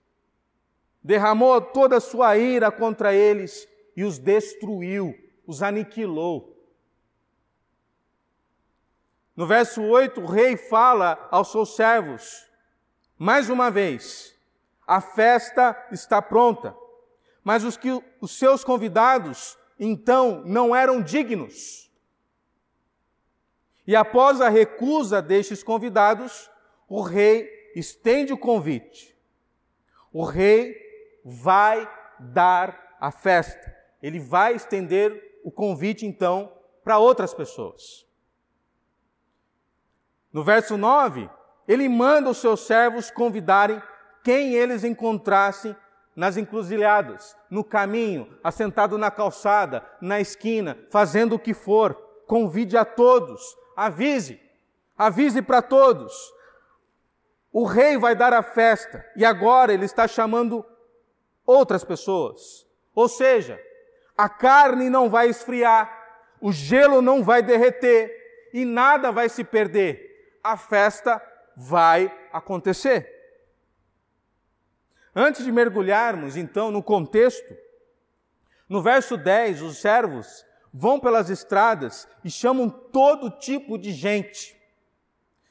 Derramou 1.02 1.60
toda 1.60 1.96
a 1.96 2.00
sua 2.00 2.36
ira 2.36 2.70
contra 2.70 3.14
eles 3.14 3.66
e 3.96 4.04
os 4.04 4.18
destruiu, 4.18 5.14
os 5.46 5.62
aniquilou. 5.62 6.54
No 9.34 9.46
verso 9.46 9.82
8, 9.82 10.20
o 10.20 10.26
rei 10.26 10.56
fala 10.56 11.28
aos 11.30 11.52
seus 11.52 11.76
servos, 11.76 12.46
mais 13.18 13.48
uma 13.48 13.70
vez, 13.70 14.34
a 14.86 15.00
festa 15.00 15.76
está 15.92 16.20
pronta, 16.20 16.74
mas 17.46 17.62
os, 17.62 17.76
que, 17.76 18.02
os 18.20 18.32
seus 18.32 18.64
convidados, 18.64 19.56
então, 19.78 20.42
não 20.44 20.74
eram 20.74 21.00
dignos. 21.00 21.88
E 23.86 23.94
após 23.94 24.40
a 24.40 24.48
recusa 24.48 25.22
destes 25.22 25.62
convidados, 25.62 26.50
o 26.88 27.00
rei 27.02 27.48
estende 27.76 28.32
o 28.32 28.36
convite. 28.36 29.16
O 30.12 30.24
rei 30.24 30.76
vai 31.24 31.88
dar 32.18 32.96
a 33.00 33.12
festa. 33.12 33.72
Ele 34.02 34.18
vai 34.18 34.56
estender 34.56 35.40
o 35.44 35.52
convite, 35.52 36.04
então, 36.04 36.52
para 36.82 36.98
outras 36.98 37.32
pessoas. 37.32 38.04
No 40.32 40.42
verso 40.42 40.76
9, 40.76 41.30
ele 41.68 41.88
manda 41.88 42.28
os 42.28 42.38
seus 42.38 42.66
servos 42.66 43.08
convidarem 43.08 43.80
quem 44.24 44.52
eles 44.54 44.82
encontrassem 44.82 45.76
nas 46.16 46.36
encruzilhadas, 46.36 47.36
no 47.50 47.62
caminho, 47.62 48.26
assentado 48.42 48.96
na 48.96 49.10
calçada, 49.10 49.84
na 50.00 50.18
esquina, 50.18 50.76
fazendo 50.90 51.34
o 51.34 51.38
que 51.38 51.52
for. 51.52 51.94
Convide 52.26 52.76
a 52.76 52.84
todos, 52.84 53.40
avise, 53.76 54.40
avise 54.98 55.42
para 55.42 55.62
todos. 55.62 56.12
O 57.52 57.64
rei 57.64 57.96
vai 57.96 58.16
dar 58.16 58.32
a 58.32 58.42
festa 58.42 59.04
e 59.14 59.24
agora 59.24 59.72
ele 59.72 59.84
está 59.84 60.08
chamando 60.08 60.64
outras 61.44 61.84
pessoas. 61.84 62.66
Ou 62.94 63.08
seja, 63.08 63.60
a 64.16 64.28
carne 64.28 64.90
não 64.90 65.08
vai 65.08 65.28
esfriar, 65.28 65.92
o 66.40 66.50
gelo 66.50 67.00
não 67.02 67.22
vai 67.22 67.42
derreter 67.42 68.10
e 68.52 68.64
nada 68.64 69.12
vai 69.12 69.28
se 69.28 69.44
perder 69.44 70.06
a 70.46 70.56
festa 70.56 71.20
vai 71.56 72.12
acontecer. 72.32 73.15
Antes 75.18 75.46
de 75.46 75.50
mergulharmos, 75.50 76.36
então, 76.36 76.70
no 76.70 76.82
contexto, 76.82 77.56
no 78.68 78.82
verso 78.82 79.16
10, 79.16 79.62
os 79.62 79.78
servos 79.78 80.44
vão 80.70 81.00
pelas 81.00 81.30
estradas 81.30 82.06
e 82.22 82.30
chamam 82.30 82.68
todo 82.68 83.30
tipo 83.30 83.78
de 83.78 83.92
gente, 83.92 84.54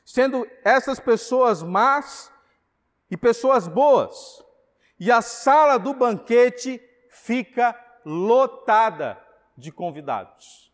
sendo 0.05 0.47
essas 0.63 0.99
pessoas 0.99 1.63
más 1.63 2.31
e 3.09 3.17
pessoas 3.17 3.67
boas. 3.67 4.45
E 4.99 5.11
a 5.11 5.19
sala 5.19 5.79
do 5.79 5.95
banquete 5.95 6.79
fica 7.09 7.75
lotada 8.05 9.19
de 9.57 9.71
convidados. 9.71 10.71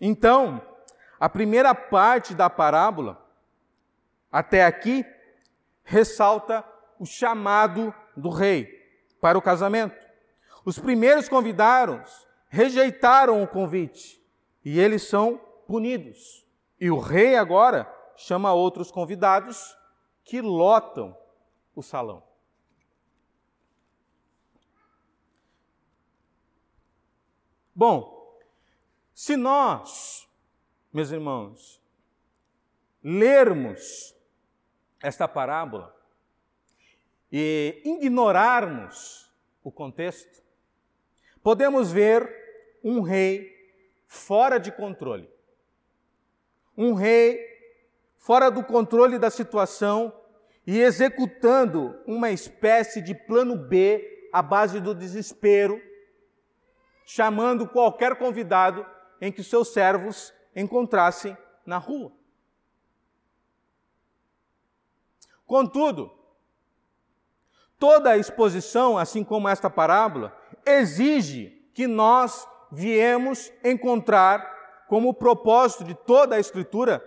Então, 0.00 0.64
a 1.18 1.28
primeira 1.28 1.74
parte 1.74 2.32
da 2.32 2.48
parábola, 2.48 3.20
até 4.30 4.64
aqui, 4.64 5.04
ressalta 5.82 6.64
o 6.98 7.06
chamado 7.06 7.94
do 8.16 8.28
rei 8.30 8.66
para 9.20 9.38
o 9.38 9.42
casamento. 9.42 9.96
Os 10.64 10.78
primeiros 10.78 11.28
convidados 11.28 12.26
rejeitaram 12.48 13.42
o 13.42 13.48
convite 13.48 14.22
e 14.64 14.78
eles 14.78 15.02
são 15.02 15.38
punidos. 15.66 16.46
E 16.80 16.90
o 16.90 16.98
rei 16.98 17.36
agora 17.36 17.92
chama 18.16 18.52
outros 18.52 18.90
convidados 18.90 19.76
que 20.24 20.40
lotam 20.40 21.16
o 21.74 21.82
salão. 21.82 22.22
Bom, 27.74 28.38
se 29.14 29.36
nós 29.36 30.28
meus 30.92 31.10
irmãos, 31.10 31.80
lermos 33.02 34.14
esta 35.00 35.28
parábola 35.28 35.94
e 37.30 37.82
ignorarmos 37.84 39.30
o 39.62 39.70
contexto, 39.70 40.42
podemos 41.42 41.92
ver 41.92 42.28
um 42.82 43.00
rei 43.00 43.54
fora 44.06 44.58
de 44.58 44.72
controle. 44.72 45.28
Um 46.76 46.94
rei 46.94 47.38
fora 48.16 48.50
do 48.50 48.64
controle 48.64 49.18
da 49.18 49.30
situação 49.30 50.12
e 50.66 50.80
executando 50.80 51.98
uma 52.06 52.30
espécie 52.30 53.00
de 53.00 53.14
plano 53.14 53.56
B 53.56 54.28
à 54.32 54.42
base 54.42 54.80
do 54.80 54.94
desespero, 54.94 55.80
chamando 57.04 57.68
qualquer 57.68 58.16
convidado 58.16 58.86
em 59.20 59.32
que 59.32 59.42
seus 59.42 59.68
servos 59.68 60.32
encontrassem 60.54 61.36
na 61.64 61.78
rua. 61.78 62.12
Contudo, 65.46 66.17
toda 67.78 68.10
a 68.10 68.16
exposição, 68.16 68.98
assim 68.98 69.22
como 69.22 69.48
esta 69.48 69.70
parábola, 69.70 70.36
exige 70.66 71.70
que 71.74 71.86
nós 71.86 72.46
viemos 72.70 73.52
encontrar 73.64 74.84
como 74.88 75.14
propósito 75.14 75.84
de 75.84 75.94
toda 75.94 76.36
a 76.36 76.40
Escritura 76.40 77.02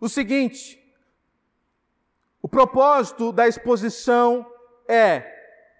o 0.00 0.08
seguinte: 0.08 0.80
o 2.40 2.48
propósito 2.48 3.32
da 3.32 3.46
exposição 3.46 4.46
é 4.88 5.22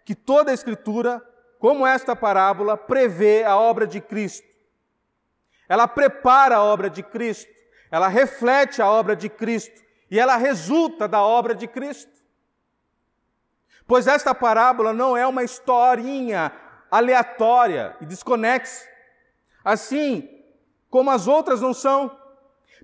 que 0.04 0.14
toda 0.14 0.50
a 0.50 0.54
Escritura, 0.54 1.22
como 1.58 1.86
esta 1.86 2.14
parábola, 2.14 2.76
prevê 2.76 3.44
a 3.44 3.56
obra 3.56 3.86
de 3.86 4.00
Cristo 4.00 4.50
ela 5.70 5.86
prepara 5.86 6.56
a 6.56 6.64
obra 6.64 6.90
de 6.90 7.00
Cristo, 7.00 7.48
ela 7.92 8.08
reflete 8.08 8.82
a 8.82 8.90
obra 8.90 9.14
de 9.14 9.28
Cristo 9.28 9.80
e 10.10 10.18
ela 10.18 10.36
resulta 10.36 11.06
da 11.06 11.22
obra 11.22 11.54
de 11.54 11.68
Cristo. 11.68 12.10
Pois 13.90 14.06
esta 14.06 14.32
parábola 14.32 14.92
não 14.92 15.16
é 15.16 15.26
uma 15.26 15.42
historinha 15.42 16.52
aleatória 16.88 17.96
e 18.00 18.06
desconexa, 18.06 18.88
assim 19.64 20.44
como 20.88 21.10
as 21.10 21.26
outras 21.26 21.60
não 21.60 21.74
são. 21.74 22.16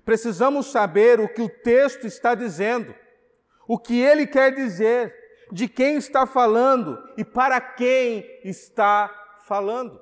Precisamos 0.03 0.65
saber 0.65 1.21
o 1.21 1.29
que 1.29 1.41
o 1.41 1.47
texto 1.47 2.05
está 2.05 2.35
dizendo, 2.35 2.93
o 3.65 3.79
que 3.79 3.97
ele 4.01 4.27
quer 4.27 4.53
dizer, 4.53 5.15
de 5.49 5.69
quem 5.69 5.95
está 5.95 6.25
falando 6.25 7.01
e 7.15 7.23
para 7.23 7.61
quem 7.61 8.29
está 8.43 9.09
falando. 9.45 10.01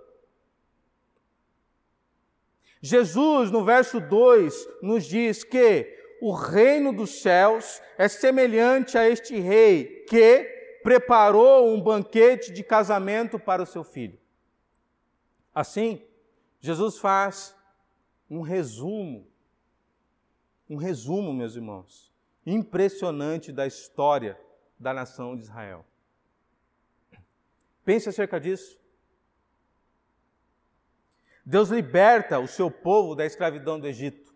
Jesus, 2.81 3.51
no 3.51 3.63
verso 3.63 3.99
2, 3.99 4.67
nos 4.81 5.05
diz 5.05 5.43
que 5.43 5.87
o 6.19 6.33
reino 6.33 6.91
dos 6.91 7.21
céus 7.21 7.79
é 7.95 8.07
semelhante 8.07 8.97
a 8.97 9.07
este 9.07 9.39
rei 9.39 10.03
que 10.09 10.54
preparou 10.85 11.73
um 11.73 11.81
banquete 11.81 12.53
de 12.53 12.63
casamento 12.63 13.39
para 13.39 13.63
o 13.63 13.65
seu 13.65 13.83
filho. 13.83 14.19
Assim, 15.51 15.99
Jesus 16.59 16.99
faz 16.99 17.55
um 18.29 18.41
resumo, 18.41 19.27
um 20.69 20.75
resumo, 20.75 21.33
meus 21.33 21.55
irmãos, 21.55 22.13
impressionante 22.45 23.51
da 23.51 23.65
história 23.65 24.39
da 24.79 24.93
nação 24.93 25.35
de 25.35 25.41
Israel. 25.41 25.83
Pense 27.83 28.07
acerca 28.07 28.39
disso. 28.39 28.79
Deus 31.43 31.69
liberta 31.69 32.37
o 32.37 32.47
seu 32.47 32.69
povo 32.69 33.15
da 33.15 33.25
escravidão 33.25 33.79
do 33.79 33.87
Egito. 33.87 34.35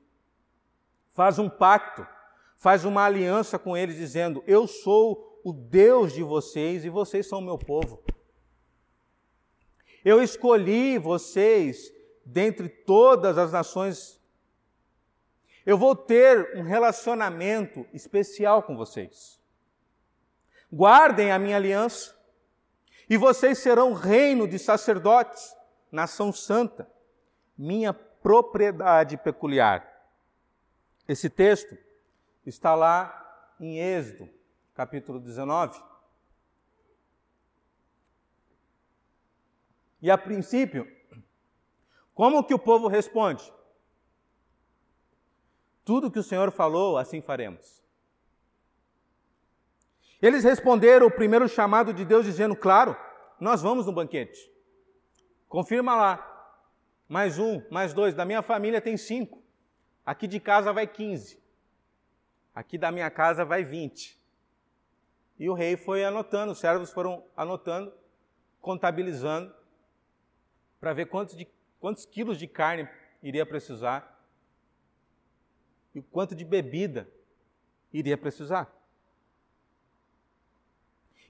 Faz 1.11 1.37
um 1.37 1.47
pacto, 1.47 2.07
faz 2.57 2.85
uma 2.85 3.05
aliança 3.05 3.59
com 3.59 3.77
eles, 3.77 3.97
dizendo: 3.97 4.43
Eu 4.47 4.65
sou 4.65 5.28
o 5.43 5.53
Deus 5.53 6.13
de 6.13 6.23
vocês 6.23 6.85
e 6.85 6.89
vocês 6.89 7.27
são 7.27 7.39
o 7.39 7.43
meu 7.43 7.57
povo. 7.57 8.03
Eu 10.03 10.21
escolhi 10.23 10.97
vocês 10.97 11.93
dentre 12.25 12.69
todas 12.69 13.37
as 13.37 13.51
nações. 13.51 14.19
Eu 15.65 15.77
vou 15.77 15.95
ter 15.95 16.55
um 16.55 16.63
relacionamento 16.63 17.85
especial 17.93 18.63
com 18.63 18.75
vocês. 18.75 19.39
Guardem 20.71 21.31
a 21.31 21.39
minha 21.39 21.57
aliança, 21.57 22.15
e 23.09 23.17
vocês 23.17 23.57
serão 23.57 23.93
reino 23.93 24.47
de 24.47 24.59
sacerdotes, 24.59 25.55
nação 25.91 26.31
santa, 26.31 26.87
minha 27.57 27.91
propriedade 27.91 29.17
peculiar. 29.17 29.87
Esse 31.07 31.27
texto 31.27 31.75
está 32.45 32.75
lá 32.75 33.55
em 33.59 33.79
Êxodo, 33.79 34.29
capítulo 34.79 35.19
19. 35.19 35.77
E 40.01 40.09
a 40.09 40.17
princípio, 40.17 40.89
como 42.13 42.41
que 42.45 42.53
o 42.53 42.59
povo 42.59 42.87
responde? 42.87 43.53
Tudo 45.83 46.09
que 46.09 46.17
o 46.17 46.23
Senhor 46.23 46.49
falou, 46.49 46.97
assim 46.97 47.19
faremos. 47.19 47.83
Eles 50.21 50.45
responderam 50.45 51.07
o 51.07 51.11
primeiro 51.11 51.49
chamado 51.49 51.93
de 51.93 52.05
Deus 52.05 52.23
dizendo: 52.23 52.55
Claro, 52.55 52.95
nós 53.37 53.61
vamos 53.61 53.85
no 53.85 53.91
banquete. 53.91 54.49
Confirma 55.49 55.93
lá. 55.93 56.55
Mais 57.05 57.37
um, 57.37 57.61
mais 57.69 57.93
dois. 57.93 58.15
Da 58.15 58.23
minha 58.23 58.41
família 58.41 58.79
tem 58.79 58.95
cinco. 58.95 59.43
Aqui 60.05 60.25
de 60.25 60.39
casa 60.39 60.71
vai 60.71 60.87
quinze. 60.87 61.43
Aqui 62.55 62.77
da 62.77 62.93
minha 62.93 63.11
casa 63.11 63.43
vai 63.43 63.65
vinte. 63.65 64.18
E 65.39 65.49
o 65.49 65.53
rei 65.53 65.77
foi 65.77 66.03
anotando, 66.03 66.51
os 66.51 66.59
servos 66.59 66.91
foram 66.91 67.23
anotando, 67.35 67.93
contabilizando, 68.61 69.53
para 70.81 70.93
ver 70.93 71.05
quantos, 71.05 71.35
de, 71.35 71.47
quantos 71.79 72.05
quilos 72.05 72.37
de 72.37 72.45
carne 72.45 72.89
iria 73.23 73.45
precisar 73.45 74.19
e 75.95 76.01
quanto 76.01 76.35
de 76.35 76.43
bebida 76.43 77.09
iria 77.91 78.17
precisar. 78.17 78.69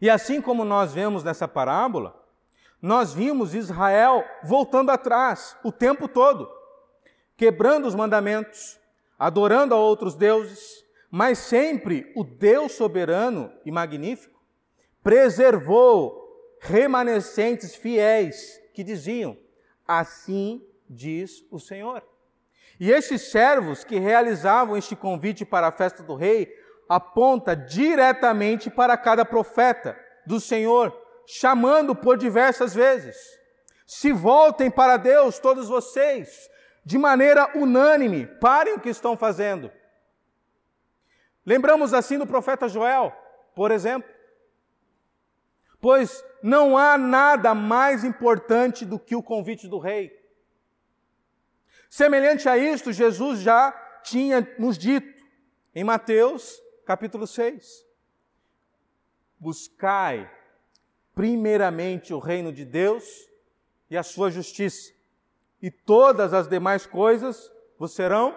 E 0.01 0.09
assim 0.09 0.41
como 0.41 0.65
nós 0.65 0.93
vemos 0.93 1.23
nessa 1.23 1.47
parábola, 1.47 2.15
nós 2.81 3.13
vimos 3.13 3.53
Israel 3.53 4.23
voltando 4.43 4.89
atrás 4.89 5.57
o 5.63 5.71
tempo 5.71 6.07
todo, 6.07 6.49
quebrando 7.35 7.87
os 7.87 7.93
mandamentos, 7.93 8.79
adorando 9.17 9.75
a 9.75 9.77
outros 9.77 10.15
deuses, 10.15 10.85
mas 11.11 11.39
sempre 11.39 12.11
o 12.15 12.23
Deus 12.23 12.73
soberano 12.73 13.51
e 13.65 13.71
magnífico 13.71 14.39
preservou 15.03 16.19
remanescentes 16.59 17.75
fiéis 17.75 18.59
que 18.73 18.83
diziam: 18.83 19.37
Assim 19.87 20.65
diz 20.89 21.43
o 21.51 21.59
Senhor. 21.59 22.03
E 22.79 22.91
esses 22.91 23.29
servos 23.29 23.83
que 23.83 23.99
realizavam 23.99 24.77
este 24.77 24.95
convite 24.95 25.43
para 25.43 25.67
a 25.67 25.71
festa 25.71 26.01
do 26.01 26.15
rei 26.15 26.49
aponta 26.87 27.55
diretamente 27.55 28.69
para 28.69 28.97
cada 28.97 29.25
profeta 29.25 29.97
do 30.25 30.39
Senhor, 30.39 30.95
chamando 31.25 31.95
por 31.95 32.17
diversas 32.17 32.73
vezes. 32.73 33.17
Se 33.85 34.11
voltem 34.11 34.71
para 34.71 34.97
Deus, 34.97 35.39
todos 35.39 35.67
vocês, 35.67 36.49
de 36.85 36.97
maneira 36.97 37.51
unânime, 37.55 38.27
parem 38.39 38.75
o 38.75 38.79
que 38.79 38.89
estão 38.89 39.17
fazendo. 39.17 39.71
Lembramos 41.49 41.95
assim 41.95 42.19
do 42.19 42.27
profeta 42.27 42.69
Joel, 42.69 43.11
por 43.55 43.71
exemplo. 43.71 44.07
Pois 45.81 46.23
não 46.43 46.77
há 46.77 46.95
nada 46.95 47.55
mais 47.55 48.03
importante 48.03 48.85
do 48.85 48.99
que 48.99 49.15
o 49.15 49.23
convite 49.23 49.67
do 49.67 49.79
rei. 49.79 50.15
Semelhante 51.89 52.47
a 52.47 52.55
isto, 52.55 52.93
Jesus 52.93 53.39
já 53.39 53.71
tinha 54.03 54.47
nos 54.59 54.77
dito 54.77 55.25
em 55.73 55.83
Mateus 55.83 56.61
capítulo 56.85 57.25
6. 57.25 57.83
Buscai 59.39 60.31
primeiramente 61.15 62.13
o 62.13 62.19
reino 62.19 62.53
de 62.53 62.63
Deus 62.63 63.27
e 63.89 63.97
a 63.97 64.03
sua 64.03 64.29
justiça, 64.29 64.93
e 65.59 65.71
todas 65.71 66.31
as 66.31 66.47
demais 66.47 66.85
coisas 66.85 67.51
vos 67.79 67.91
serão 67.95 68.35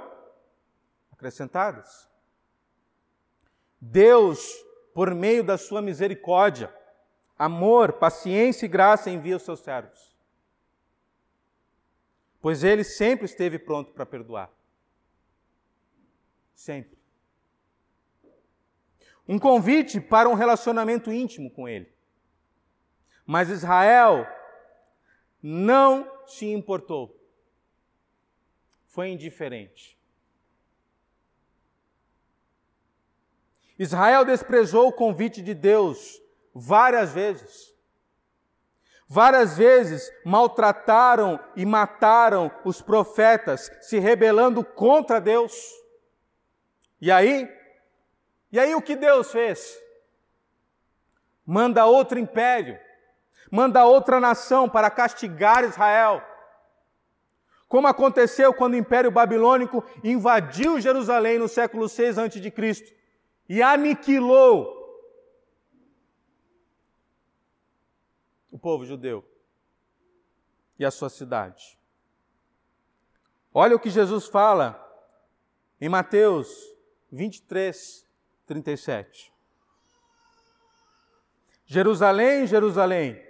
acrescentadas. 1.13 2.11
Deus, 3.85 4.65
por 4.95 5.15
meio 5.15 5.45
da 5.45 5.59
sua 5.59 5.83
misericórdia, 5.83 6.73
amor, 7.37 7.95
paciência 7.95 8.65
e 8.65 8.69
graça, 8.69 9.11
envia 9.11 9.37
os 9.37 9.43
seus 9.43 9.61
servos. 9.61 10.17
Pois 12.41 12.65
ele 12.65 12.85
sempre 12.85 13.27
esteve 13.27 13.59
pronto 13.59 13.93
para 13.93 14.07
perdoar. 14.07 14.51
Sempre 16.55 17.03
um 19.27 19.39
convite 19.39 20.01
para 20.01 20.29
um 20.29 20.35
relacionamento 20.35 21.13
íntimo 21.13 21.51
com 21.51 21.69
Ele. 21.69 21.91
Mas 23.25 23.49
Israel 23.49 24.27
não 25.43 26.11
se 26.27 26.47
importou, 26.47 27.19
foi 28.87 29.09
indiferente. 29.09 29.99
Israel 33.83 34.25
desprezou 34.25 34.87
o 34.87 34.93
convite 34.93 35.43
de 35.43 35.55
Deus 35.55 36.23
várias 36.55 37.13
vezes. 37.13 37.75
Várias 39.09 39.59
vezes 39.59 40.09
maltrataram 40.25 41.41
e 41.57 41.67
mataram 41.67 42.49
os 42.65 42.81
profetas, 42.81 43.73
se 43.81 43.99
rebelando 43.99 44.65
contra 44.65 45.21
Deus. 45.21 45.53
E 47.01 47.11
aí, 47.11 47.53
e 48.53 48.61
aí 48.61 48.73
o 48.73 48.81
que 48.81 48.95
Deus 48.95 49.33
fez? 49.33 49.77
Manda 51.45 51.85
outro 51.85 52.21
império, 52.21 52.79
manda 53.51 53.85
outra 53.85 54.21
nação 54.21 54.69
para 54.69 54.91
castigar 54.91 55.65
Israel. 55.65 56.23
Como 57.67 57.89
aconteceu 57.89 58.55
quando 58.55 58.75
o 58.75 58.77
Império 58.77 59.11
Babilônico 59.11 59.85
invadiu 60.05 60.81
Jerusalém 60.81 61.37
no 61.37 61.49
século 61.49 61.89
6 61.89 62.19
a.C. 62.19 63.02
e 63.53 63.63
aniquilou 63.63 64.67
o 68.51 68.59
povo 68.59 68.87
judeu 68.87 69.23
e 70.79 70.87
a 70.87 70.91
sua 70.91 71.11
cidade. 71.11 71.79
Olha 73.53 73.77
o 73.77 73.79
que 73.79 73.91
Jesus 73.91 74.27
fala 74.27 74.81
em 75.79 75.87
Mateus 75.91 76.49
23, 77.11 78.09
37. 78.47 79.31
Jerusalém, 81.67 82.47
Jerusalém, 82.47 83.23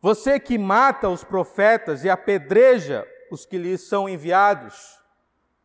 você 0.00 0.38
que 0.38 0.56
mata 0.56 1.08
os 1.08 1.24
profetas 1.24 2.04
e 2.04 2.08
apedreja 2.08 3.04
os 3.32 3.44
que 3.44 3.58
lhes 3.58 3.80
são 3.80 4.08
enviados, 4.08 4.96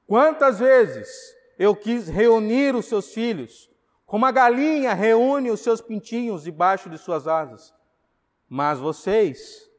quantas 0.08 0.58
vezes 0.58 1.37
eu 1.58 1.76
quis 1.76 2.08
reunir 2.08 2.76
os 2.76 2.86
seus 2.86 3.14
filhos, 3.14 3.70
como 4.06 4.26
a 4.26 4.32
galinha 4.32 4.94
reúne 4.94 5.52
os 5.52 5.60
seus 5.62 5.82
pintinhos 5.82 6.44
debaixo 6.44 6.90
de 6.90 6.98
suas 6.98 7.28
asas, 7.28 7.74
mas 8.48 8.80
vocês 8.80 9.70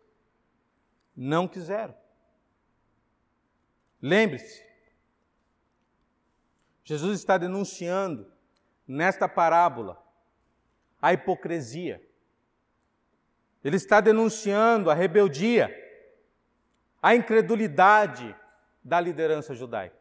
não 1.16 1.48
quiseram. 1.48 1.94
Lembre-se, 4.00 4.64
Jesus 6.84 7.18
está 7.18 7.36
denunciando 7.36 8.30
nesta 8.86 9.28
parábola 9.28 10.02
a 11.00 11.12
hipocrisia. 11.12 12.02
Ele 13.62 13.76
está 13.76 14.00
denunciando 14.00 14.90
a 14.90 14.94
rebeldia, 14.94 15.68
a 17.02 17.14
incredulidade 17.14 18.34
da 18.82 19.00
liderança 19.00 19.54
judaica. 19.54 19.97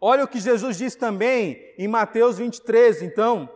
Olha 0.00 0.24
o 0.24 0.28
que 0.28 0.40
Jesus 0.40 0.76
diz 0.76 0.94
também 0.94 1.74
em 1.76 1.88
Mateus 1.88 2.38
23, 2.38 3.02
então, 3.02 3.48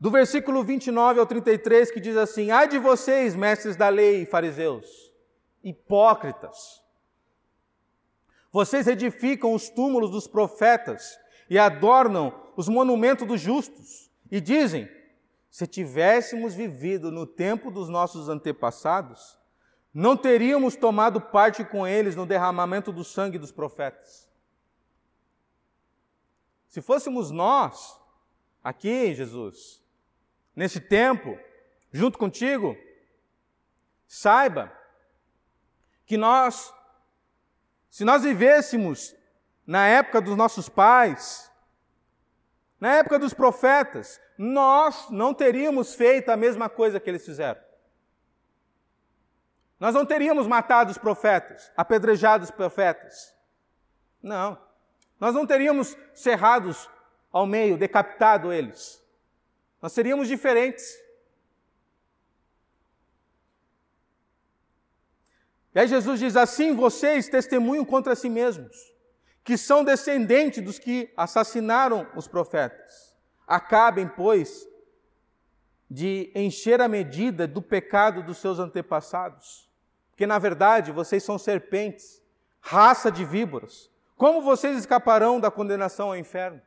do 0.00 0.10
versículo 0.10 0.64
29 0.64 1.20
ao 1.20 1.26
33, 1.26 1.90
que 1.90 2.00
diz 2.00 2.16
assim: 2.16 2.50
Ai 2.50 2.68
de 2.68 2.78
vocês, 2.78 3.36
mestres 3.36 3.76
da 3.76 3.88
lei 3.88 4.22
e 4.22 4.26
fariseus, 4.26 5.12
hipócritas, 5.62 6.82
vocês 8.52 8.86
edificam 8.86 9.54
os 9.54 9.70
túmulos 9.70 10.10
dos 10.10 10.26
profetas 10.26 11.18
e 11.48 11.58
adornam 11.58 12.34
os 12.54 12.68
monumentos 12.68 13.26
dos 13.26 13.40
justos. 13.40 14.10
E 14.30 14.40
dizem: 14.40 14.88
se 15.50 15.66
tivéssemos 15.66 16.54
vivido 16.54 17.10
no 17.10 17.26
tempo 17.26 17.70
dos 17.70 17.88
nossos 17.88 18.28
antepassados, 18.28 19.38
não 19.92 20.16
teríamos 20.16 20.76
tomado 20.76 21.20
parte 21.20 21.64
com 21.64 21.86
eles 21.86 22.16
no 22.16 22.26
derramamento 22.26 22.92
do 22.92 23.04
sangue 23.04 23.38
dos 23.38 23.52
profetas. 23.52 24.31
Se 26.72 26.80
fôssemos 26.80 27.30
nós, 27.30 28.00
aqui, 28.64 29.14
Jesus, 29.14 29.84
nesse 30.56 30.80
tempo, 30.80 31.38
junto 31.92 32.16
contigo, 32.16 32.74
saiba 34.06 34.72
que 36.06 36.16
nós 36.16 36.72
se 37.90 38.06
nós 38.06 38.22
vivêssemos 38.22 39.14
na 39.66 39.86
época 39.86 40.18
dos 40.22 40.34
nossos 40.34 40.66
pais, 40.66 41.52
Na 42.80 42.94
época 42.96 43.18
dos 43.18 43.34
profetas, 43.34 44.18
nós 44.38 45.10
não 45.10 45.34
teríamos 45.34 45.94
feito 45.94 46.30
a 46.30 46.36
mesma 46.36 46.70
coisa 46.70 46.98
que 46.98 47.08
eles 47.08 47.24
fizeram. 47.24 47.60
Nós 49.78 49.94
não 49.94 50.06
teríamos 50.06 50.46
matado 50.46 50.90
os 50.90 50.96
profetas, 50.96 51.70
apedrejado 51.76 52.44
os 52.44 52.50
profetas. 52.50 53.36
Não. 54.22 54.71
Nós 55.22 55.36
não 55.36 55.46
teríamos 55.46 55.96
cerrados 56.12 56.90
ao 57.30 57.46
meio, 57.46 57.78
decapitado 57.78 58.52
eles. 58.52 59.00
Nós 59.80 59.92
seríamos 59.92 60.26
diferentes. 60.26 60.84
E 65.72 65.78
aí 65.78 65.86
Jesus 65.86 66.18
diz: 66.18 66.34
Assim 66.34 66.74
vocês 66.74 67.28
testemunham 67.28 67.84
contra 67.84 68.16
si 68.16 68.28
mesmos 68.28 68.92
que 69.44 69.56
são 69.56 69.84
descendentes 69.84 70.60
dos 70.60 70.80
que 70.80 71.12
assassinaram 71.16 72.04
os 72.16 72.26
profetas. 72.26 73.16
Acabem, 73.46 74.08
pois, 74.08 74.68
de 75.88 76.32
encher 76.34 76.80
a 76.80 76.88
medida 76.88 77.46
do 77.46 77.62
pecado 77.62 78.24
dos 78.24 78.38
seus 78.38 78.58
antepassados. 78.58 79.70
Porque, 80.10 80.26
na 80.26 80.40
verdade, 80.40 80.90
vocês 80.90 81.22
são 81.22 81.38
serpentes, 81.38 82.20
raça 82.60 83.08
de 83.08 83.24
víboras. 83.24 83.91
Como 84.22 84.40
vocês 84.40 84.78
escaparão 84.78 85.40
da 85.40 85.50
condenação 85.50 86.10
ao 86.10 86.16
inferno? 86.16 86.62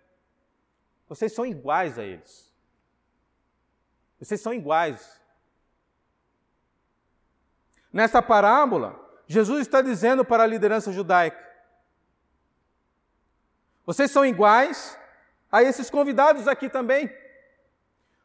Vocês 1.07 1.31
são 1.31 1.45
iguais 1.45 1.97
a 1.97 2.03
eles. 2.03 2.53
Vocês 4.19 4.41
são 4.41 4.53
iguais. 4.53 5.21
Nesta 7.93 8.21
parábola, 8.21 8.99
Jesus 9.25 9.61
está 9.61 9.81
dizendo 9.81 10.25
para 10.25 10.43
a 10.43 10.45
liderança 10.45 10.91
judaica: 10.91 11.41
vocês 13.85 14.11
são 14.11 14.25
iguais 14.25 14.99
a 15.49 15.63
esses 15.63 15.89
convidados 15.89 16.49
aqui 16.49 16.67
também. 16.67 17.09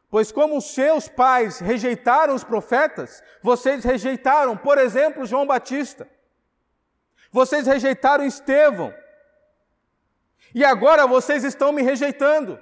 Pois, 0.09 0.29
como 0.29 0.57
os 0.57 0.73
seus 0.73 1.07
pais 1.07 1.59
rejeitaram 1.59 2.35
os 2.35 2.43
profetas, 2.43 3.23
vocês 3.41 3.85
rejeitaram, 3.85 4.57
por 4.57 4.77
exemplo, 4.77 5.25
João 5.25 5.47
Batista. 5.47 6.05
Vocês 7.31 7.65
rejeitaram 7.65 8.25
Estevão. 8.25 8.93
E 10.53 10.63
agora 10.63 11.07
vocês 11.07 11.43
estão 11.43 11.71
me 11.71 11.81
rejeitando. 11.81 12.59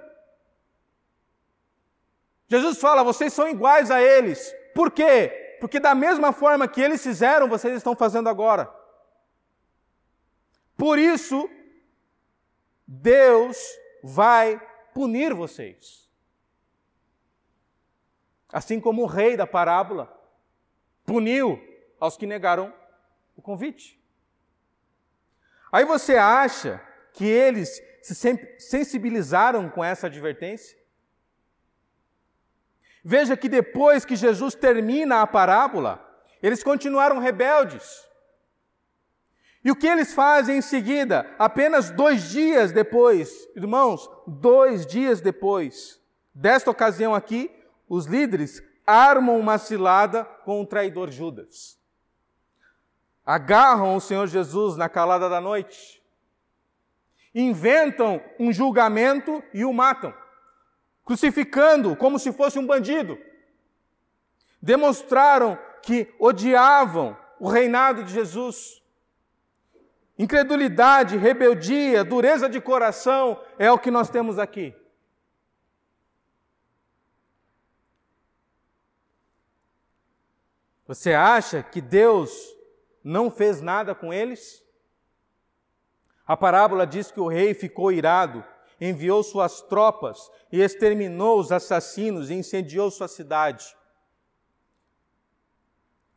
Jesus 2.47 2.79
fala: 2.79 3.03
vocês 3.03 3.33
são 3.33 3.47
iguais 3.47 3.89
a 3.91 4.01
eles. 4.01 4.53
Por 4.73 4.91
quê? 4.91 5.57
Porque, 5.59 5.79
da 5.79 5.93
mesma 5.93 6.31
forma 6.31 6.67
que 6.67 6.81
eles 6.81 7.03
fizeram, 7.03 7.49
vocês 7.49 7.75
estão 7.75 7.95
fazendo 7.95 8.29
agora. 8.29 8.73
Por 10.77 10.97
isso, 10.97 11.49
Deus 12.87 13.57
vai 14.01 14.59
punir 14.93 15.33
vocês. 15.33 16.09
Assim 18.51 18.79
como 18.79 19.03
o 19.03 19.05
rei 19.05 19.35
da 19.35 19.45
parábola 19.45 20.11
puniu 21.05 21.61
aos 21.99 22.17
que 22.17 22.25
negaram 22.25 22.73
o 23.35 23.41
convite. 23.41 23.99
Aí 25.71 25.85
você 25.85 26.15
acha 26.15 26.81
que 27.13 27.25
eles 27.25 27.81
se 28.01 28.15
sensibilizaram 28.57 29.69
com 29.69 29.83
essa 29.83 30.07
advertência? 30.07 30.77
Veja 33.03 33.37
que 33.37 33.47
depois 33.47 34.05
que 34.05 34.15
Jesus 34.15 34.55
termina 34.55 35.21
a 35.21 35.27
parábola, 35.27 36.05
eles 36.41 36.63
continuaram 36.63 37.19
rebeldes. 37.19 38.07
E 39.63 39.71
o 39.71 39.75
que 39.75 39.87
eles 39.87 40.13
fazem 40.13 40.57
em 40.57 40.61
seguida? 40.61 41.29
Apenas 41.37 41.89
dois 41.89 42.29
dias 42.29 42.71
depois, 42.71 43.47
irmãos, 43.55 44.09
dois 44.25 44.85
dias 44.85 45.21
depois 45.21 45.99
desta 46.33 46.71
ocasião 46.71 47.13
aqui, 47.13 47.51
os 47.87 48.05
líderes 48.05 48.63
armam 48.87 49.37
uma 49.37 49.57
cilada 49.57 50.23
com 50.23 50.61
o 50.61 50.65
traidor 50.65 51.11
Judas. 51.11 51.77
Agarram 53.25 53.95
o 53.95 53.99
Senhor 53.99 54.25
Jesus 54.27 54.77
na 54.77 54.87
calada 54.87 55.27
da 55.27 55.41
noite, 55.41 55.98
inventam 57.33 58.21
um 58.39 58.51
julgamento 58.51 59.43
e 59.53 59.63
o 59.63 59.73
matam, 59.73 60.13
crucificando 61.05 61.95
como 61.95 62.17
se 62.19 62.31
fosse 62.31 62.57
um 62.57 62.65
bandido. 62.65 63.17
Demonstraram 64.61 65.57
que 65.81 66.13
odiavam 66.19 67.17
o 67.39 67.47
reinado 67.47 68.03
de 68.03 68.13
Jesus 68.13 68.79
Incredulidade, 70.19 71.15
rebeldia, 71.15 72.03
dureza 72.03 72.49
de 72.49 72.59
coração 72.59 73.41
é 73.57 73.71
o 73.71 73.79
que 73.79 73.89
nós 73.89 74.09
temos 74.09 74.37
aqui. 74.37 74.75
Você 80.85 81.13
acha 81.13 81.63
que 81.63 81.79
Deus 81.79 82.53
não 83.01 83.31
fez 83.31 83.61
nada 83.61 83.95
com 83.95 84.13
eles? 84.13 84.61
A 86.29 86.37
parábola 86.37 86.85
diz 86.85 87.09
que 87.09 87.19
o 87.19 87.27
rei 87.27 87.55
ficou 87.55 87.91
irado, 87.91 88.45
enviou 88.79 89.23
suas 89.23 89.61
tropas 89.61 90.29
e 90.51 90.61
exterminou 90.61 91.39
os 91.39 91.51
assassinos 91.51 92.29
e 92.29 92.35
incendiou 92.35 92.91
sua 92.91 93.07
cidade. 93.07 93.75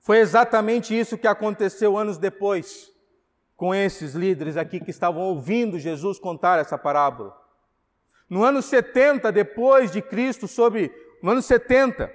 Foi 0.01 0.19
exatamente 0.19 0.95
isso 0.95 1.17
que 1.17 1.27
aconteceu 1.27 1.97
anos 1.97 2.19
depois 2.19 2.93
com 3.57 3.75
esses 3.75 4.13
líderes 4.13 4.59
aqui 4.59 4.81
que 4.81 4.91
estavam 4.91 5.23
ouvindo 5.23 5.79
Jesus 5.79 6.19
contar 6.19 6.59
essa 6.59 6.77
parábola. 6.77 7.35
No 8.29 8.45
ano 8.45 8.61
70 8.61 9.33
depois 9.33 9.91
de 9.91 10.03
Cristo, 10.03 10.47
sobre 10.47 10.95
no 11.23 11.31
ano 11.31 11.41
70, 11.41 12.13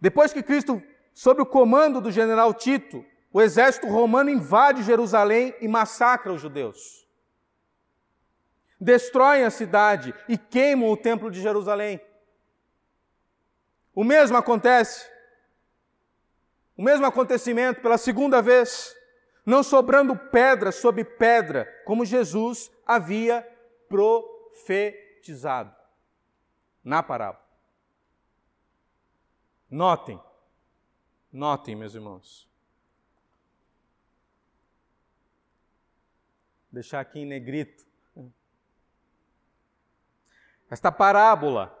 depois 0.00 0.32
que 0.32 0.42
Cristo, 0.42 0.82
sob 1.12 1.40
o 1.40 1.46
comando 1.46 2.00
do 2.00 2.10
general 2.10 2.52
Tito, 2.52 3.04
o 3.34 3.42
exército 3.42 3.88
romano 3.88 4.30
invade 4.30 4.84
Jerusalém 4.84 5.52
e 5.60 5.66
massacra 5.66 6.32
os 6.32 6.40
judeus. 6.40 7.04
Destroem 8.80 9.42
a 9.42 9.50
cidade 9.50 10.14
e 10.28 10.38
queimam 10.38 10.88
o 10.88 10.96
templo 10.96 11.28
de 11.32 11.42
Jerusalém. 11.42 12.00
O 13.92 14.04
mesmo 14.04 14.36
acontece. 14.36 15.10
O 16.76 16.82
mesmo 16.82 17.04
acontecimento 17.06 17.80
pela 17.80 17.98
segunda 17.98 18.40
vez 18.40 18.94
não 19.44 19.64
sobrando 19.64 20.16
pedra 20.16 20.70
sobre 20.70 21.04
pedra, 21.04 21.66
como 21.84 22.04
Jesus 22.04 22.70
havia 22.86 23.42
profetizado 23.88 25.74
na 26.84 27.02
parábola. 27.02 27.44
Notem, 29.68 30.22
notem, 31.32 31.74
meus 31.74 31.96
irmãos. 31.96 32.53
Deixar 36.74 37.00
aqui 37.00 37.20
em 37.20 37.26
negrito. 37.26 37.84
Esta 40.70 40.90
parábola 40.90 41.72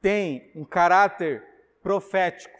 tem 0.00 0.50
um 0.54 0.64
caráter 0.64 1.46
profético. 1.82 2.58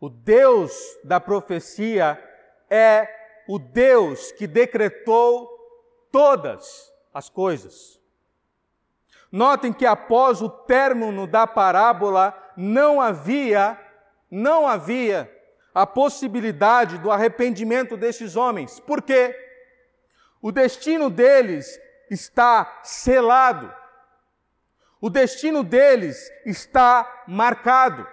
O 0.00 0.08
Deus 0.08 0.72
da 1.04 1.20
profecia 1.20 2.22
é 2.68 3.08
o 3.48 3.58
Deus 3.58 4.32
que 4.32 4.46
decretou 4.46 5.48
todas 6.10 6.92
as 7.14 7.28
coisas. 7.28 8.00
Notem 9.30 9.72
que 9.72 9.86
após 9.86 10.42
o 10.42 10.48
término 10.48 11.26
da 11.26 11.46
parábola 11.46 12.36
não 12.56 13.00
havia, 13.00 13.78
não 14.30 14.66
havia 14.66 15.32
a 15.82 15.86
possibilidade 15.86 16.98
do 16.98 17.10
arrependimento 17.10 17.96
destes 17.96 18.36
homens. 18.36 18.80
Por 18.80 19.02
quê? 19.02 19.34
O 20.40 20.52
destino 20.52 21.10
deles 21.10 21.80
está 22.10 22.80
selado. 22.82 23.72
O 25.00 25.10
destino 25.10 25.62
deles 25.62 26.30
está 26.44 27.24
marcado 27.26 28.06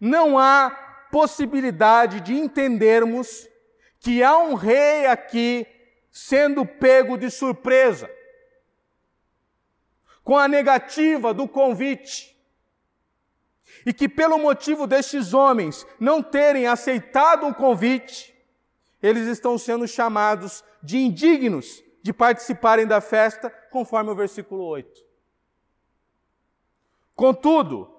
não 0.00 0.38
há 0.38 0.70
possibilidade 1.10 2.20
de 2.20 2.34
entendermos 2.34 3.48
que 4.00 4.22
há 4.22 4.36
um 4.38 4.54
rei 4.54 5.06
aqui 5.06 5.66
sendo 6.10 6.64
pego 6.64 7.16
de 7.16 7.30
surpresa 7.30 8.10
com 10.22 10.36
a 10.36 10.48
negativa 10.48 11.32
do 11.32 11.46
convite. 11.46 12.35
E 13.84 13.92
que, 13.92 14.08
pelo 14.08 14.38
motivo 14.38 14.86
destes 14.86 15.34
homens 15.34 15.86
não 16.00 16.22
terem 16.22 16.66
aceitado 16.66 17.46
o 17.46 17.54
convite, 17.54 18.34
eles 19.02 19.26
estão 19.26 19.58
sendo 19.58 19.86
chamados 19.86 20.64
de 20.82 20.98
indignos 20.98 21.82
de 22.02 22.12
participarem 22.12 22.86
da 22.86 23.00
festa, 23.00 23.50
conforme 23.70 24.10
o 24.10 24.14
versículo 24.14 24.64
8. 24.64 25.04
Contudo, 27.14 27.90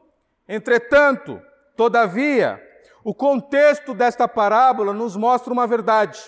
entretanto, 0.47 1.41
Todavia, 1.77 2.59
o 3.03 3.13
contexto 3.13 3.93
desta 3.93 4.27
parábola 4.27 4.91
nos 4.91 5.15
mostra 5.15 5.53
uma 5.53 5.67
verdade. 5.67 6.19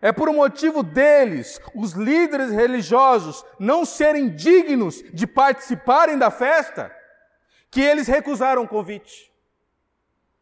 É 0.00 0.10
por 0.12 0.32
motivo 0.32 0.82
deles, 0.82 1.60
os 1.74 1.92
líderes 1.92 2.50
religiosos, 2.50 3.44
não 3.60 3.84
serem 3.84 4.34
dignos 4.34 5.02
de 5.12 5.26
participarem 5.26 6.16
da 6.16 6.30
festa, 6.30 6.90
que 7.74 7.80
eles 7.80 8.06
recusaram 8.06 8.62
o 8.62 8.68
convite. 8.68 9.32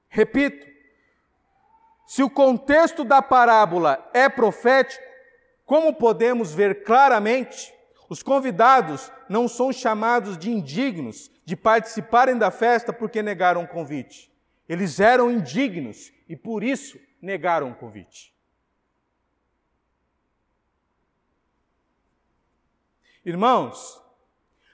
Repito, 0.07 0.66
se 2.07 2.23
o 2.23 2.29
contexto 2.29 3.05
da 3.05 3.23
parábola 3.23 4.07
é 4.12 4.29
profético, 4.29 5.03
como 5.64 5.95
podemos 5.95 6.53
ver 6.53 6.85
claramente, 6.85 7.73
os 8.07 8.23
convidados 8.23 9.11
não 9.31 9.49
são 9.49 9.73
chamados 9.73 10.37
de 10.37 10.51
indignos 10.51 11.31
de 11.42 11.57
participarem 11.57 12.37
da 12.37 12.51
festa 12.51 12.92
porque 12.92 13.23
negaram 13.23 13.64
o 13.64 13.68
convite. 13.68 14.31
Eles 14.68 15.01
eram 15.01 15.31
indignos 15.31 16.12
e 16.29 16.37
por 16.37 16.62
isso 16.62 17.01
negaram 17.23 17.71
o 17.71 17.75
convite. 17.75 18.35
Irmãos, 23.25 24.03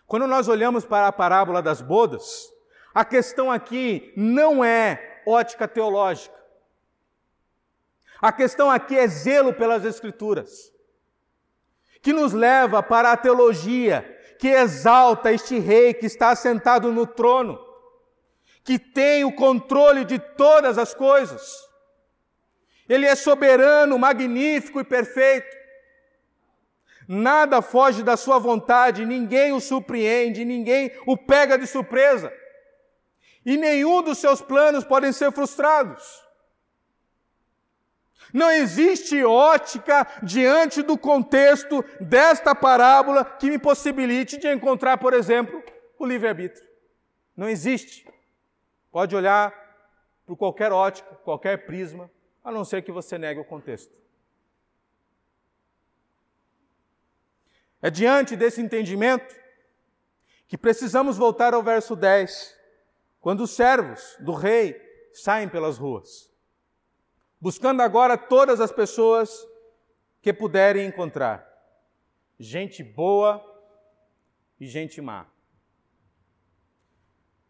quando 0.08 0.26
nós 0.26 0.48
olhamos 0.48 0.84
para 0.86 1.06
a 1.06 1.12
parábola 1.12 1.62
das 1.62 1.82
bodas, 1.82 2.50
a 2.94 3.04
questão 3.04 3.52
aqui 3.52 4.12
não 4.16 4.64
é 4.64 5.22
ótica 5.26 5.68
teológica. 5.68 6.34
A 8.20 8.32
questão 8.32 8.70
aqui 8.70 8.98
é 8.98 9.06
zelo 9.06 9.52
pelas 9.52 9.84
Escrituras 9.84 10.72
que 12.00 12.12
nos 12.12 12.32
leva 12.32 12.82
para 12.82 13.12
a 13.12 13.16
teologia 13.16 14.16
que 14.38 14.48
exalta 14.48 15.30
este 15.30 15.58
rei 15.58 15.92
que 15.92 16.06
está 16.06 16.34
sentado 16.34 16.90
no 16.90 17.06
trono, 17.06 17.58
que 18.64 18.78
tem 18.78 19.24
o 19.24 19.34
controle 19.34 20.06
de 20.06 20.18
todas 20.18 20.78
as 20.78 20.94
coisas. 20.94 21.68
Ele 22.88 23.04
é 23.04 23.14
soberano, 23.14 23.98
magnífico 23.98 24.80
e 24.80 24.84
perfeito. 24.84 25.57
Nada 27.08 27.62
foge 27.62 28.02
da 28.02 28.18
sua 28.18 28.38
vontade, 28.38 29.06
ninguém 29.06 29.50
o 29.54 29.60
surpreende, 29.60 30.44
ninguém 30.44 30.92
o 31.06 31.16
pega 31.16 31.56
de 31.56 31.66
surpresa. 31.66 32.30
E 33.46 33.56
nenhum 33.56 34.02
dos 34.02 34.18
seus 34.18 34.42
planos 34.42 34.84
podem 34.84 35.10
ser 35.10 35.32
frustrados. 35.32 36.22
Não 38.30 38.50
existe 38.50 39.24
ótica 39.24 40.06
diante 40.22 40.82
do 40.82 40.98
contexto 40.98 41.82
desta 41.98 42.54
parábola 42.54 43.24
que 43.24 43.48
me 43.48 43.58
possibilite 43.58 44.36
de 44.36 44.52
encontrar, 44.52 44.98
por 44.98 45.14
exemplo, 45.14 45.62
o 45.98 46.04
livre-arbítrio. 46.04 46.68
Não 47.34 47.48
existe. 47.48 48.06
Pode 48.92 49.16
olhar 49.16 49.54
por 50.26 50.36
qualquer 50.36 50.72
ótica, 50.72 51.14
qualquer 51.24 51.64
prisma, 51.64 52.10
a 52.44 52.52
não 52.52 52.66
ser 52.66 52.82
que 52.82 52.92
você 52.92 53.16
negue 53.16 53.40
o 53.40 53.44
contexto. 53.46 53.96
É 57.80 57.90
diante 57.90 58.36
desse 58.36 58.60
entendimento 58.60 59.34
que 60.46 60.58
precisamos 60.58 61.16
voltar 61.16 61.54
ao 61.54 61.62
verso 61.62 61.94
10, 61.94 62.56
quando 63.20 63.42
os 63.42 63.50
servos 63.50 64.16
do 64.20 64.32
rei 64.32 64.76
saem 65.12 65.48
pelas 65.48 65.78
ruas 65.78 66.28
buscando 67.40 67.82
agora 67.82 68.18
todas 68.18 68.60
as 68.60 68.72
pessoas 68.72 69.46
que 70.20 70.32
puderem 70.32 70.86
encontrar. 70.86 71.46
Gente 72.38 72.82
boa 72.82 73.42
e 74.58 74.66
gente 74.66 75.00
má. 75.00 75.26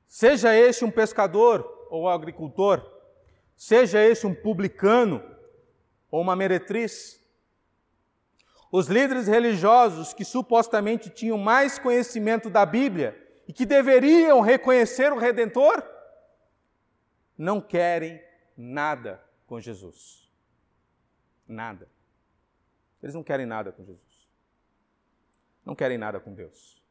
Seja 0.06 0.54
este 0.54 0.84
um 0.84 0.90
pescador 0.90 1.86
ou 1.90 2.08
agricultor, 2.08 2.82
seja 3.56 4.02
este 4.02 4.26
um 4.26 4.34
publicano 4.34 5.22
ou 6.10 6.20
uma 6.20 6.36
meretriz, 6.36 7.22
os 8.70 8.86
líderes 8.86 9.26
religiosos 9.26 10.12
que 10.12 10.24
supostamente 10.24 11.08
tinham 11.08 11.38
mais 11.38 11.78
conhecimento 11.78 12.50
da 12.50 12.66
Bíblia 12.66 13.16
e 13.46 13.52
que 13.52 13.64
deveriam 13.64 14.40
reconhecer 14.40 15.10
o 15.12 15.18
Redentor, 15.18 15.82
não 17.36 17.60
querem 17.60 18.22
nada 18.56 19.24
com 19.46 19.58
Jesus. 19.58 20.30
Nada. 21.46 21.88
Eles 23.02 23.14
não 23.14 23.22
querem 23.22 23.46
nada 23.46 23.72
com 23.72 23.84
Jesus. 23.84 24.28
Não 25.64 25.74
querem 25.74 25.96
nada 25.96 26.20
com 26.20 26.34
Deus. 26.34 26.82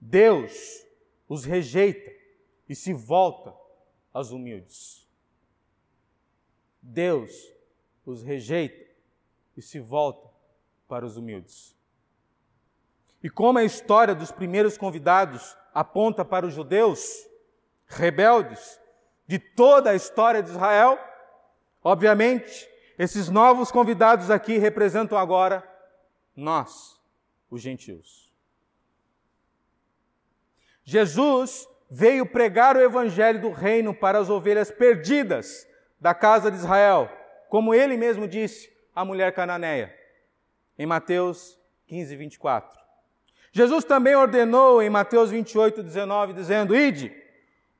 Deus 0.00 0.86
os 1.28 1.44
rejeita 1.44 2.12
e 2.68 2.74
se 2.74 2.92
volta 2.92 3.54
aos 4.12 4.30
humildes. 4.30 5.08
Deus 6.80 7.32
os 8.04 8.22
rejeita 8.22 8.91
e 9.56 9.62
se 9.62 9.80
volta 9.80 10.28
para 10.88 11.04
os 11.04 11.16
humildes. 11.16 11.76
E 13.22 13.30
como 13.30 13.58
a 13.58 13.64
história 13.64 14.14
dos 14.14 14.32
primeiros 14.32 14.76
convidados 14.76 15.56
aponta 15.72 16.24
para 16.24 16.46
os 16.46 16.54
judeus 16.54 17.26
rebeldes, 17.86 18.80
de 19.26 19.38
toda 19.38 19.90
a 19.90 19.94
história 19.94 20.42
de 20.42 20.50
Israel. 20.50 20.98
Obviamente, 21.82 22.68
esses 22.98 23.28
novos 23.28 23.70
convidados 23.70 24.30
aqui 24.30 24.58
representam 24.58 25.16
agora 25.16 25.66
nós, 26.34 27.00
os 27.50 27.60
gentios. 27.60 28.32
Jesus 30.84 31.68
veio 31.90 32.26
pregar 32.26 32.76
o 32.76 32.80
evangelho 32.80 33.40
do 33.40 33.50
reino 33.50 33.94
para 33.94 34.18
as 34.18 34.28
ovelhas 34.28 34.70
perdidas 34.70 35.66
da 36.00 36.14
casa 36.14 36.50
de 36.50 36.56
Israel, 36.56 37.08
como 37.48 37.74
ele 37.74 37.96
mesmo 37.96 38.26
disse 38.26 38.71
à 38.94 39.04
mulher 39.04 39.32
cananeia, 39.34 39.96
em 40.78 40.86
Mateus 40.86 41.58
15, 41.86 42.16
24. 42.16 42.80
Jesus 43.52 43.84
também 43.84 44.16
ordenou 44.16 44.82
em 44.82 44.88
Mateus 44.88 45.30
28, 45.30 45.82
19, 45.82 46.32
dizendo: 46.32 46.74
Ide 46.74 47.10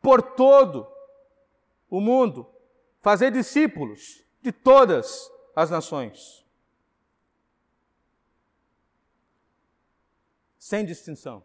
por 0.02 0.20
todo 0.20 0.86
o 1.88 2.00
mundo, 2.00 2.50
fazer 3.00 3.30
discípulos 3.30 4.22
de 4.42 4.52
todas 4.52 5.30
as 5.54 5.70
nações. 5.70 6.44
Sem 10.58 10.84
distinção. 10.84 11.44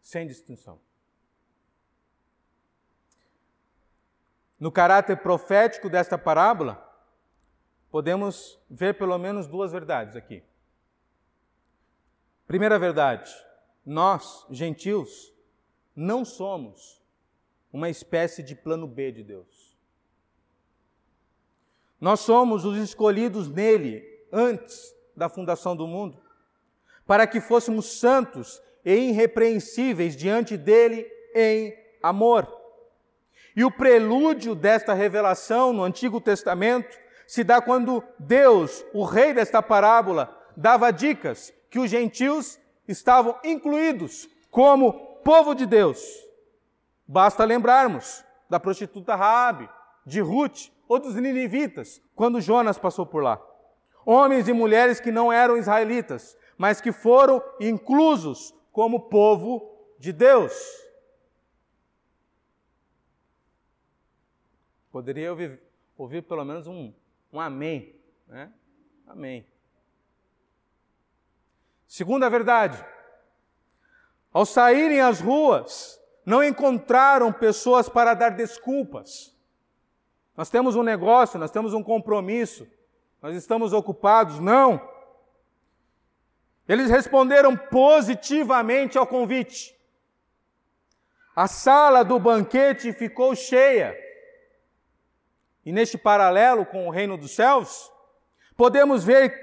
Sem 0.00 0.26
distinção. 0.26 0.80
No 4.58 4.72
caráter 4.72 5.18
profético 5.18 5.88
desta 5.88 6.18
parábola, 6.18 6.87
podemos 7.90 8.58
ver 8.68 8.94
pelo 8.94 9.16
menos 9.18 9.46
duas 9.46 9.72
verdades 9.72 10.16
aqui. 10.16 10.42
Primeira 12.46 12.78
verdade: 12.78 13.30
nós, 13.84 14.46
gentios, 14.50 15.32
não 15.94 16.24
somos 16.24 17.02
uma 17.72 17.88
espécie 17.88 18.42
de 18.42 18.54
plano 18.54 18.86
B 18.86 19.12
de 19.12 19.22
Deus. 19.22 19.76
Nós 22.00 22.20
somos 22.20 22.64
os 22.64 22.78
escolhidos 22.78 23.48
nele 23.48 24.04
antes 24.32 24.94
da 25.16 25.28
fundação 25.28 25.74
do 25.74 25.86
mundo, 25.86 26.16
para 27.06 27.26
que 27.26 27.40
fôssemos 27.40 27.98
santos 27.98 28.62
e 28.84 28.94
irrepreensíveis 29.10 30.16
diante 30.16 30.56
dele 30.56 31.10
em 31.34 31.76
amor. 32.02 32.46
E 33.56 33.64
o 33.64 33.70
prelúdio 33.70 34.54
desta 34.54 34.94
revelação 34.94 35.72
no 35.72 35.82
Antigo 35.82 36.20
Testamento 36.20 36.96
se 37.28 37.44
dá 37.44 37.60
quando 37.60 38.02
Deus, 38.18 38.82
o 38.94 39.04
rei 39.04 39.34
desta 39.34 39.62
parábola, 39.62 40.34
dava 40.56 40.90
dicas 40.90 41.52
que 41.68 41.78
os 41.78 41.90
gentios 41.90 42.58
estavam 42.88 43.38
incluídos 43.44 44.26
como 44.50 44.94
povo 45.22 45.54
de 45.54 45.66
Deus. 45.66 46.02
Basta 47.06 47.44
lembrarmos 47.44 48.24
da 48.48 48.58
prostituta 48.58 49.14
Raabe, 49.14 49.68
de 50.06 50.22
Ruth 50.22 50.70
ou 50.88 50.98
dos 50.98 51.16
ninivitas, 51.16 52.00
quando 52.16 52.40
Jonas 52.40 52.78
passou 52.78 53.04
por 53.04 53.22
lá. 53.22 53.38
Homens 54.06 54.48
e 54.48 54.54
mulheres 54.54 54.98
que 54.98 55.12
não 55.12 55.30
eram 55.30 55.58
israelitas, 55.58 56.34
mas 56.56 56.80
que 56.80 56.92
foram 56.92 57.44
inclusos 57.60 58.54
como 58.72 59.10
povo 59.10 59.70
de 59.98 60.14
Deus. 60.14 60.54
Poderia 64.90 65.30
ouvir, 65.30 65.60
ouvir 65.94 66.22
pelo 66.22 66.42
menos 66.42 66.66
um, 66.66 66.94
um 67.32 67.40
amém, 67.40 67.94
né? 68.26 68.52
Amém. 69.06 69.46
Segunda 71.86 72.28
verdade, 72.28 72.84
ao 74.32 74.44
saírem 74.44 75.00
às 75.00 75.20
ruas, 75.20 75.98
não 76.24 76.44
encontraram 76.44 77.32
pessoas 77.32 77.88
para 77.88 78.14
dar 78.14 78.30
desculpas. 78.30 79.34
Nós 80.36 80.50
temos 80.50 80.76
um 80.76 80.82
negócio, 80.82 81.38
nós 81.38 81.50
temos 81.50 81.74
um 81.74 81.82
compromisso, 81.82 82.68
nós 83.20 83.34
estamos 83.34 83.72
ocupados. 83.72 84.38
Não. 84.38 84.80
Eles 86.68 86.90
responderam 86.90 87.56
positivamente 87.56 88.98
ao 88.98 89.06
convite. 89.06 89.74
A 91.34 91.48
sala 91.48 92.04
do 92.04 92.18
banquete 92.18 92.92
ficou 92.92 93.34
cheia. 93.34 93.96
E 95.68 95.72
neste 95.72 95.98
paralelo 95.98 96.64
com 96.64 96.88
o 96.88 96.90
reino 96.90 97.18
dos 97.18 97.32
céus, 97.32 97.92
podemos 98.56 99.04
ver 99.04 99.38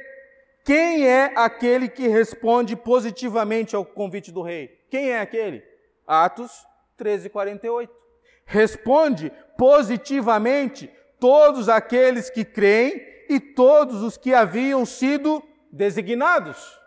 quem 0.63 1.05
é 1.07 1.31
aquele 1.35 1.87
que 1.87 2.07
responde 2.07 2.75
positivamente 2.75 3.75
ao 3.75 3.85
convite 3.85 4.31
do 4.31 4.41
rei. 4.41 4.69
Quem 4.89 5.11
é 5.11 5.19
aquele? 5.19 5.63
Atos 6.07 6.51
13, 6.97 7.29
48. 7.29 7.93
Responde 8.43 9.31
positivamente 9.55 10.91
todos 11.19 11.69
aqueles 11.69 12.27
que 12.31 12.43
creem 12.43 13.05
e 13.29 13.39
todos 13.39 14.01
os 14.01 14.17
que 14.17 14.33
haviam 14.33 14.83
sido 14.83 15.43
designados. 15.71 16.81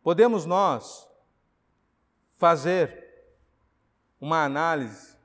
Podemos 0.00 0.46
nós 0.46 1.12
fazer 2.44 3.02
uma 4.20 4.44
análise 4.44 5.16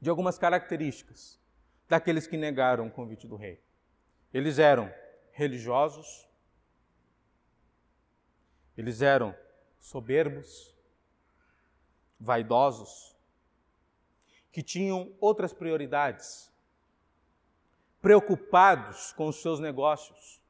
de 0.00 0.08
algumas 0.08 0.38
características 0.38 1.38
daqueles 1.86 2.26
que 2.26 2.38
negaram 2.38 2.86
o 2.86 2.90
convite 2.90 3.28
do 3.28 3.36
rei. 3.36 3.62
Eles 4.32 4.58
eram 4.58 4.90
religiosos, 5.30 6.26
eles 8.78 9.02
eram 9.02 9.36
soberbos, 9.78 10.74
vaidosos, 12.18 13.14
que 14.50 14.62
tinham 14.62 15.14
outras 15.20 15.52
prioridades, 15.52 16.50
preocupados 18.00 19.12
com 19.12 19.28
os 19.28 19.42
seus 19.42 19.60
negócios 19.60 20.40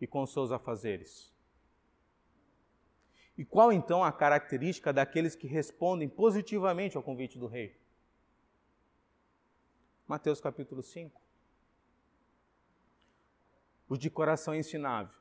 e 0.00 0.08
com 0.08 0.22
os 0.22 0.32
seus 0.32 0.50
afazeres. 0.50 1.32
E 3.36 3.44
qual 3.44 3.70
então 3.70 4.02
a 4.02 4.10
característica 4.10 4.92
daqueles 4.92 5.34
que 5.34 5.46
respondem 5.46 6.08
positivamente 6.08 6.96
ao 6.96 7.02
convite 7.02 7.38
do 7.38 7.46
rei? 7.46 7.78
Mateus 10.06 10.40
capítulo 10.40 10.82
5. 10.82 11.20
Os 13.88 13.98
de 13.98 14.08
coração 14.08 14.54
ensinável. 14.54 15.14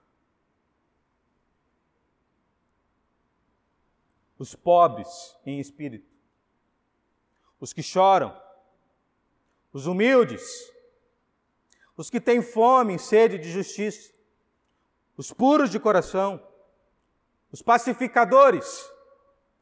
Os 4.37 4.55
pobres 4.55 5.35
em 5.45 5.59
espírito. 5.59 6.09
Os 7.59 7.73
que 7.73 7.83
choram. 7.83 8.39
Os 9.73 9.87
humildes. 9.87 10.71
Os 11.97 12.09
que 12.09 12.21
têm 12.21 12.41
fome 12.41 12.95
e 12.95 12.99
sede 12.99 13.37
de 13.37 13.51
justiça. 13.51 14.13
Os 15.17 15.33
puros 15.33 15.69
de 15.69 15.79
coração 15.79 16.41
os 17.55 17.61
pacificadores. 17.61 18.85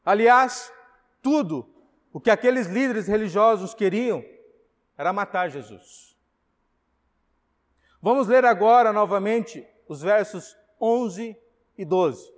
Aliás, 0.04 0.72
tudo 1.22 1.64
o 2.12 2.20
que 2.20 2.28
aqueles 2.28 2.66
líderes 2.66 3.06
religiosos 3.06 3.72
queriam 3.72 4.24
era 4.98 5.12
matar 5.12 5.48
Jesus. 5.48 6.16
Vamos 8.02 8.26
ler 8.26 8.44
agora 8.44 8.92
novamente 8.92 9.64
os 9.86 10.02
versos 10.02 10.56
11 10.80 11.38
e 11.78 11.84
12. 11.84 12.34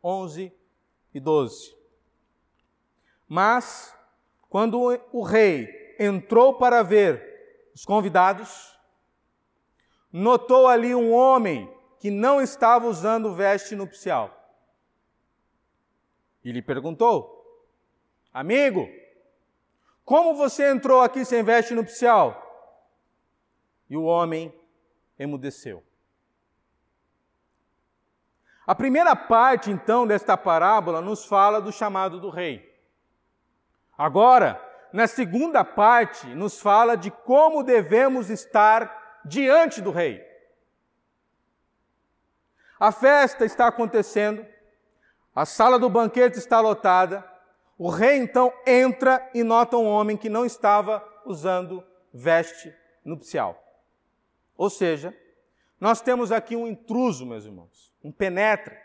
11 0.00 0.52
e 1.12 1.18
12. 1.18 1.76
Mas, 3.26 3.92
quando 4.48 4.80
o 5.10 5.22
rei 5.24 5.96
entrou 5.98 6.54
para 6.54 6.84
ver 6.84 7.72
os 7.74 7.84
convidados, 7.84 8.78
notou 10.12 10.68
ali 10.68 10.94
um 10.94 11.12
homem 11.12 11.73
que 12.04 12.10
não 12.10 12.38
estava 12.38 12.86
usando 12.86 13.32
veste 13.32 13.74
nupcial. 13.74 14.30
E 16.44 16.52
lhe 16.52 16.60
perguntou: 16.60 17.64
Amigo, 18.30 18.86
como 20.04 20.34
você 20.34 20.70
entrou 20.70 21.00
aqui 21.00 21.24
sem 21.24 21.42
veste 21.42 21.72
nupcial? 21.72 22.42
E 23.88 23.96
o 23.96 24.04
homem 24.04 24.54
emudeceu. 25.18 25.82
A 28.66 28.74
primeira 28.74 29.16
parte, 29.16 29.70
então, 29.70 30.06
desta 30.06 30.36
parábola 30.36 31.00
nos 31.00 31.24
fala 31.24 31.58
do 31.58 31.72
chamado 31.72 32.20
do 32.20 32.28
rei. 32.28 32.70
Agora, 33.96 34.60
na 34.92 35.06
segunda 35.06 35.64
parte, 35.64 36.26
nos 36.34 36.60
fala 36.60 36.98
de 36.98 37.10
como 37.10 37.62
devemos 37.62 38.28
estar 38.28 39.22
diante 39.24 39.80
do 39.80 39.90
rei. 39.90 40.33
A 42.78 42.90
festa 42.90 43.44
está 43.44 43.68
acontecendo, 43.68 44.44
a 45.34 45.44
sala 45.44 45.78
do 45.78 45.88
banquete 45.88 46.38
está 46.38 46.60
lotada. 46.60 47.24
O 47.76 47.88
rei 47.88 48.16
então 48.18 48.52
entra 48.66 49.28
e 49.34 49.42
nota 49.42 49.76
um 49.76 49.86
homem 49.86 50.16
que 50.16 50.28
não 50.28 50.44
estava 50.44 51.04
usando 51.24 51.84
veste 52.12 52.72
nupcial. 53.04 53.60
Ou 54.56 54.70
seja, 54.70 55.16
nós 55.80 56.00
temos 56.00 56.30
aqui 56.30 56.54
um 56.54 56.68
intruso, 56.68 57.26
meus 57.26 57.44
irmãos, 57.44 57.92
um 58.02 58.12
penetra. 58.12 58.80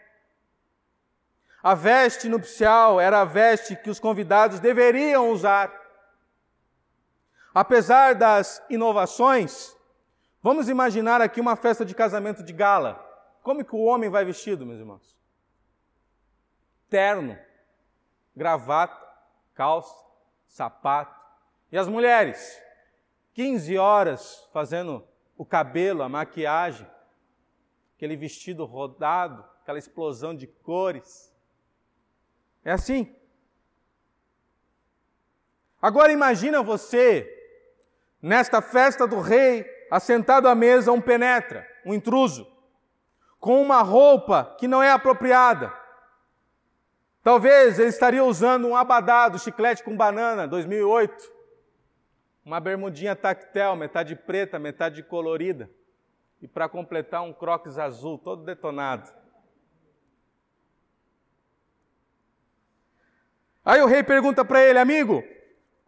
A 1.61 1.75
veste 1.75 2.27
nupcial 2.27 2.99
era 2.99 3.21
a 3.21 3.25
veste 3.25 3.75
que 3.75 3.89
os 3.89 3.99
convidados 3.99 4.59
deveriam 4.59 5.29
usar. 5.29 5.71
Apesar 7.53 8.15
das 8.15 8.63
inovações, 8.69 9.75
vamos 10.41 10.69
imaginar 10.69 11.21
aqui 11.21 11.39
uma 11.39 11.55
festa 11.55 11.85
de 11.85 11.93
casamento 11.93 12.41
de 12.41 12.53
gala. 12.53 13.08
Como 13.41 13.63
que 13.63 13.75
o 13.75 13.83
homem 13.83 14.09
vai 14.09 14.25
vestido, 14.25 14.65
meus 14.65 14.79
irmãos? 14.79 15.17
Terno, 16.89 17.37
gravata, 18.35 19.07
calça, 19.53 19.95
sapato. 20.47 21.17
E 21.71 21.77
as 21.77 21.87
mulheres? 21.87 22.61
15 23.33 23.77
horas 23.77 24.49
fazendo 24.51 25.07
o 25.37 25.45
cabelo, 25.45 26.03
a 26.03 26.09
maquiagem, 26.09 26.85
aquele 27.95 28.17
vestido 28.17 28.65
rodado, 28.65 29.45
aquela 29.61 29.79
explosão 29.79 30.35
de 30.35 30.47
cores. 30.47 31.33
É 32.65 32.71
assim. 32.71 33.15
Agora 35.81 36.11
imagina 36.11 36.61
você, 36.61 37.25
nesta 38.21 38.61
festa 38.61 39.07
do 39.07 39.21
rei, 39.21 39.65
assentado 39.89 40.49
à 40.49 40.55
mesa, 40.55 40.91
um 40.91 40.99
penetra, 40.99 41.65
um 41.85 41.93
intruso 41.93 42.58
com 43.39 43.61
uma 43.61 43.81
roupa 43.81 44.55
que 44.59 44.67
não 44.67 44.83
é 44.83 44.91
apropriada. 44.91 45.73
Talvez 47.23 47.79
ele 47.79 47.89
estaria 47.89 48.23
usando 48.23 48.67
um 48.67 48.75
abadado, 48.75 49.39
chiclete 49.39 49.83
com 49.83 49.95
banana, 49.95 50.47
2008. 50.47 51.39
Uma 52.43 52.59
bermudinha 52.59 53.15
tactel, 53.15 53.75
metade 53.75 54.15
preta, 54.15 54.59
metade 54.59 55.03
colorida. 55.03 55.69
E 56.41 56.47
para 56.47 56.67
completar, 56.67 57.21
um 57.21 57.33
crocs 57.33 57.77
azul, 57.77 58.17
todo 58.17 58.43
detonado. 58.43 59.09
Aí 63.63 63.81
o 63.81 63.85
rei 63.85 64.01
pergunta 64.03 64.43
para 64.43 64.63
ele, 64.63 64.79
amigo, 64.79 65.23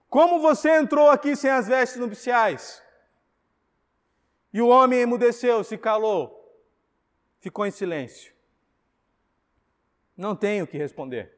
como 0.10 0.40
você 0.40 0.78
entrou 0.78 1.10
aqui 1.10 1.36
sem 1.36 1.50
as 1.50 1.68
vestes 1.68 2.00
nupciais? 2.00 2.84
E 4.54 4.62
o 4.62 4.68
homem 4.68 5.00
emudeceu, 5.00 5.64
se 5.64 5.78
calou 5.78 6.41
ficou 7.42 7.66
em 7.66 7.72
silêncio. 7.72 8.34
Não 10.16 10.36
tenho 10.36 10.64
o 10.64 10.68
que 10.68 10.78
responder. 10.78 11.38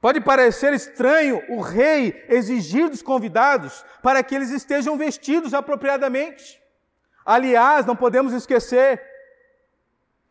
Pode 0.00 0.20
parecer 0.20 0.74
estranho 0.74 1.42
o 1.48 1.62
rei 1.62 2.26
exigir 2.28 2.90
dos 2.90 3.00
convidados 3.00 3.82
para 4.02 4.22
que 4.22 4.34
eles 4.34 4.50
estejam 4.50 4.98
vestidos 4.98 5.54
apropriadamente. 5.54 6.62
Aliás, 7.24 7.86
não 7.86 7.96
podemos 7.96 8.34
esquecer 8.34 9.02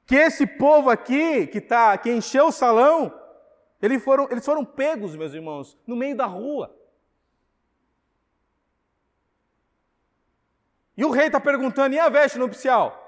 que 0.06 0.16
esse 0.16 0.46
povo 0.46 0.92
aqui, 0.92 1.48
que, 1.48 1.60
tá, 1.60 1.98
que 1.98 2.12
encheu 2.12 2.48
o 2.48 2.52
salão, 2.52 3.12
eles 3.82 4.04
foram, 4.04 4.28
eles 4.30 4.46
foram 4.46 4.64
pegos, 4.64 5.16
meus 5.16 5.34
irmãos, 5.34 5.76
no 5.88 5.96
meio 5.96 6.16
da 6.16 6.28
rua. 6.28 6.78
E 10.96 11.04
o 11.04 11.10
rei 11.10 11.26
está 11.28 11.40
perguntando: 11.40 11.96
e 11.96 12.00
a 12.00 12.10
veste 12.10 12.38
nupcial? 12.38 13.03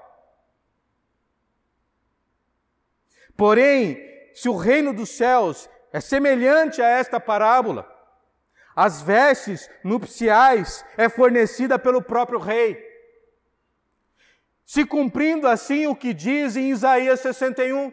Porém, 3.36 3.98
se 4.34 4.48
o 4.48 4.56
reino 4.56 4.92
dos 4.92 5.10
céus 5.10 5.68
é 5.92 6.00
semelhante 6.00 6.80
a 6.80 6.88
esta 6.88 7.20
parábola, 7.20 7.90
as 8.74 9.00
vestes 9.00 9.70
nupciais 9.82 10.84
é 10.96 11.08
fornecida 11.08 11.78
pelo 11.78 12.02
próprio 12.02 12.38
rei. 12.38 12.84
Se 14.64 14.84
cumprindo 14.84 15.46
assim 15.46 15.86
o 15.86 15.94
que 15.94 16.12
diz 16.12 16.56
em 16.56 16.70
Isaías 16.70 17.20
61, 17.20 17.92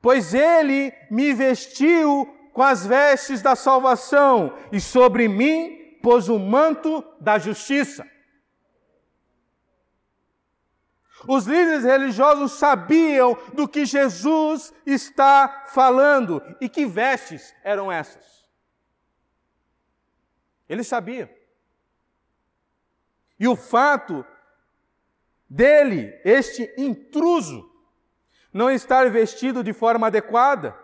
pois 0.00 0.34
ele 0.34 0.92
me 1.10 1.32
vestiu 1.32 2.26
com 2.52 2.62
as 2.62 2.86
vestes 2.86 3.42
da 3.42 3.54
salvação 3.54 4.56
e 4.72 4.80
sobre 4.80 5.28
mim 5.28 5.98
pôs 6.02 6.28
o 6.28 6.38
manto 6.38 7.04
da 7.20 7.38
justiça. 7.38 8.06
Os 11.28 11.46
líderes 11.46 11.84
religiosos 11.84 12.52
sabiam 12.52 13.36
do 13.52 13.68
que 13.68 13.84
Jesus 13.84 14.72
está 14.84 15.64
falando 15.66 16.42
e 16.60 16.68
que 16.68 16.86
vestes 16.86 17.54
eram 17.64 17.90
essas. 17.90 18.46
Eles 20.68 20.86
sabiam. 20.86 21.28
E 23.38 23.46
o 23.46 23.56
fato 23.56 24.24
dele, 25.48 26.18
este 26.24 26.72
intruso, 26.76 27.70
não 28.52 28.70
estar 28.70 29.10
vestido 29.10 29.62
de 29.62 29.72
forma 29.72 30.06
adequada, 30.06 30.76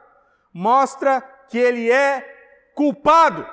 mostra 0.52 1.20
que 1.48 1.58
ele 1.58 1.90
é 1.90 2.20
culpado. 2.74 3.46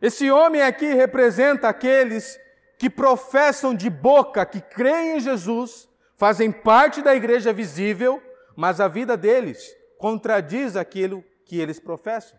Esse 0.00 0.30
homem 0.30 0.62
aqui 0.62 0.86
representa 0.94 1.68
aqueles 1.68 2.38
que 2.78 2.88
professam 2.88 3.74
de 3.74 3.90
boca 3.90 4.46
que 4.46 4.60
creem 4.60 5.16
em 5.16 5.20
Jesus, 5.20 5.88
fazem 6.16 6.52
parte 6.52 7.02
da 7.02 7.14
igreja 7.14 7.52
visível, 7.52 8.22
mas 8.54 8.80
a 8.80 8.86
vida 8.86 9.16
deles 9.16 9.76
contradiz 9.98 10.76
aquilo 10.76 11.24
que 11.44 11.58
eles 11.58 11.80
professam. 11.80 12.38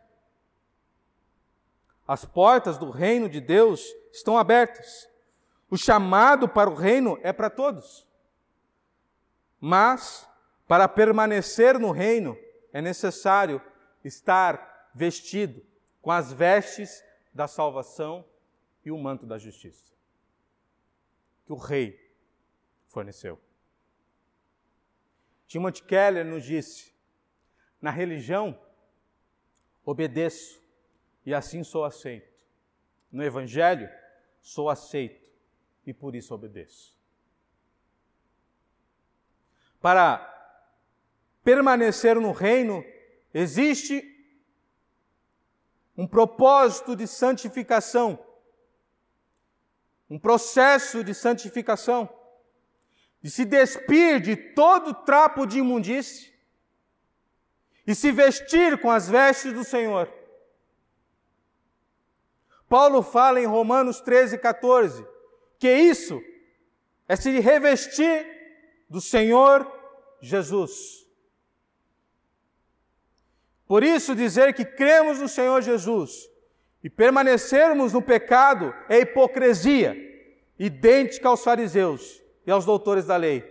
As 2.07 2.23
portas 2.23 2.77
do 2.77 2.89
reino 2.89 3.29
de 3.29 3.41
Deus 3.41 3.85
estão 4.11 4.37
abertas. 4.37 5.07
O 5.69 5.77
chamado 5.77 6.47
para 6.47 6.69
o 6.69 6.73
reino 6.73 7.19
é 7.21 7.31
para 7.31 7.49
todos. 7.49 8.07
Mas, 9.59 10.27
para 10.67 10.87
permanecer 10.87 11.77
no 11.77 11.91
reino, 11.91 12.37
é 12.71 12.81
necessário 12.81 13.61
estar 14.03 14.89
vestido 14.95 15.61
com 16.01 16.11
as 16.11 16.31
vestes 16.31 17.03
da 17.33 17.47
salvação 17.47 18.25
e 18.83 18.91
o 18.91 18.97
manto 18.97 19.25
da 19.25 19.37
justiça 19.37 19.89
que 21.49 21.53
o 21.53 21.57
rei 21.57 21.99
forneceu. 22.89 23.41
Timothy 25.47 25.81
Keller 25.81 26.23
nos 26.23 26.45
disse: 26.45 26.93
na 27.81 27.89
religião, 27.89 28.55
obedeço 29.83 30.61
e 31.25 31.33
assim 31.33 31.63
sou 31.63 31.83
aceito. 31.83 32.31
No 33.11 33.23
evangelho, 33.23 33.89
sou 34.39 34.69
aceito 34.69 35.27
e 35.87 35.91
por 35.91 36.15
isso 36.15 36.35
obedeço. 36.35 36.95
Para 39.81 40.19
permanecer 41.43 42.15
no 42.17 42.31
reino, 42.31 42.85
existe 43.33 44.03
um 45.99 46.07
propósito 46.07 46.95
de 46.95 47.05
santificação, 47.05 48.17
um 50.09 50.17
processo 50.17 51.03
de 51.03 51.13
santificação, 51.13 52.07
de 53.21 53.29
se 53.29 53.43
despir 53.43 54.21
de 54.21 54.37
todo 54.37 54.93
trapo 54.93 55.45
de 55.45 55.59
imundície 55.59 56.33
e 57.85 57.93
se 57.93 58.13
vestir 58.13 58.79
com 58.79 58.89
as 58.89 59.09
vestes 59.09 59.51
do 59.51 59.65
Senhor. 59.65 60.09
Paulo 62.69 63.03
fala 63.03 63.41
em 63.41 63.45
Romanos 63.45 63.99
13, 63.99 64.37
14, 64.37 65.05
que 65.59 65.69
isso 65.69 66.23
é 67.09 67.17
se 67.17 67.37
revestir 67.41 68.25
do 68.89 69.01
Senhor 69.01 69.69
Jesus. 70.21 71.05
Por 73.69 73.83
isso, 73.83 74.15
dizer 74.15 74.51
que 74.55 74.65
cremos 74.65 75.19
no 75.19 75.29
Senhor 75.29 75.61
Jesus 75.61 76.27
e 76.83 76.89
permanecermos 76.89 77.93
no 77.93 78.01
pecado 78.01 78.73
é 78.89 79.01
hipocrisia, 79.01 79.95
idêntica 80.57 81.29
aos 81.29 81.43
fariseus 81.43 82.19
e 82.47 82.49
aos 82.49 82.65
doutores 82.65 83.05
da 83.05 83.15
lei, 83.15 83.41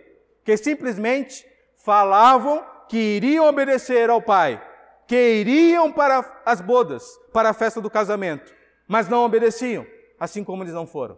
que 0.43 0.57
simplesmente 0.57 1.47
falavam 1.77 2.61
que 2.89 2.97
iriam 2.97 3.47
obedecer 3.47 4.09
ao 4.09 4.21
Pai, 4.21 4.61
que 5.07 5.15
iriam 5.15 5.89
para 5.89 6.41
as 6.45 6.59
bodas, 6.59 7.17
para 7.31 7.51
a 7.51 7.53
festa 7.53 7.79
do 7.79 7.89
casamento, 7.89 8.53
mas 8.89 9.07
não 9.07 9.23
obedeciam, 9.23 9.87
assim 10.19 10.43
como 10.43 10.63
eles 10.63 10.73
não 10.73 10.85
foram. 10.85 11.17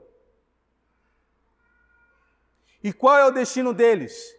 E 2.83 2.93
qual 2.93 3.17
é 3.17 3.25
o 3.25 3.31
destino 3.31 3.73
deles? 3.73 4.31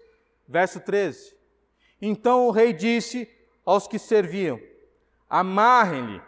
Verso 0.47 0.79
13. 0.79 1.37
Então 2.01 2.47
o 2.47 2.53
rei 2.53 2.73
disse 2.73 3.29
aos 3.65 3.87
que 3.87 3.99
serviam: 3.99 4.61
amarrem-lhe 5.29 6.23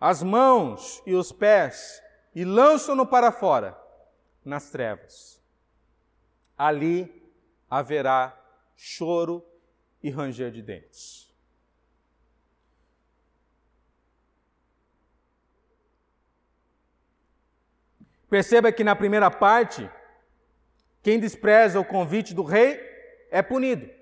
as 0.00 0.22
mãos 0.22 1.02
e 1.06 1.14
os 1.14 1.32
pés 1.32 2.02
e 2.34 2.44
lançam-no 2.44 3.06
para 3.06 3.32
fora, 3.32 3.76
nas 4.44 4.70
trevas. 4.70 5.42
Ali 6.56 7.22
haverá 7.68 8.38
choro 8.74 9.44
e 10.02 10.10
ranger 10.10 10.50
de 10.50 10.62
dentes. 10.62 11.26
Perceba 18.28 18.72
que 18.72 18.84
na 18.84 18.96
primeira 18.96 19.30
parte, 19.30 19.88
quem 21.02 21.18
despreza 21.18 21.78
o 21.78 21.84
convite 21.84 22.34
do 22.34 22.42
rei 22.42 22.78
é 23.30 23.40
punido. 23.40 23.95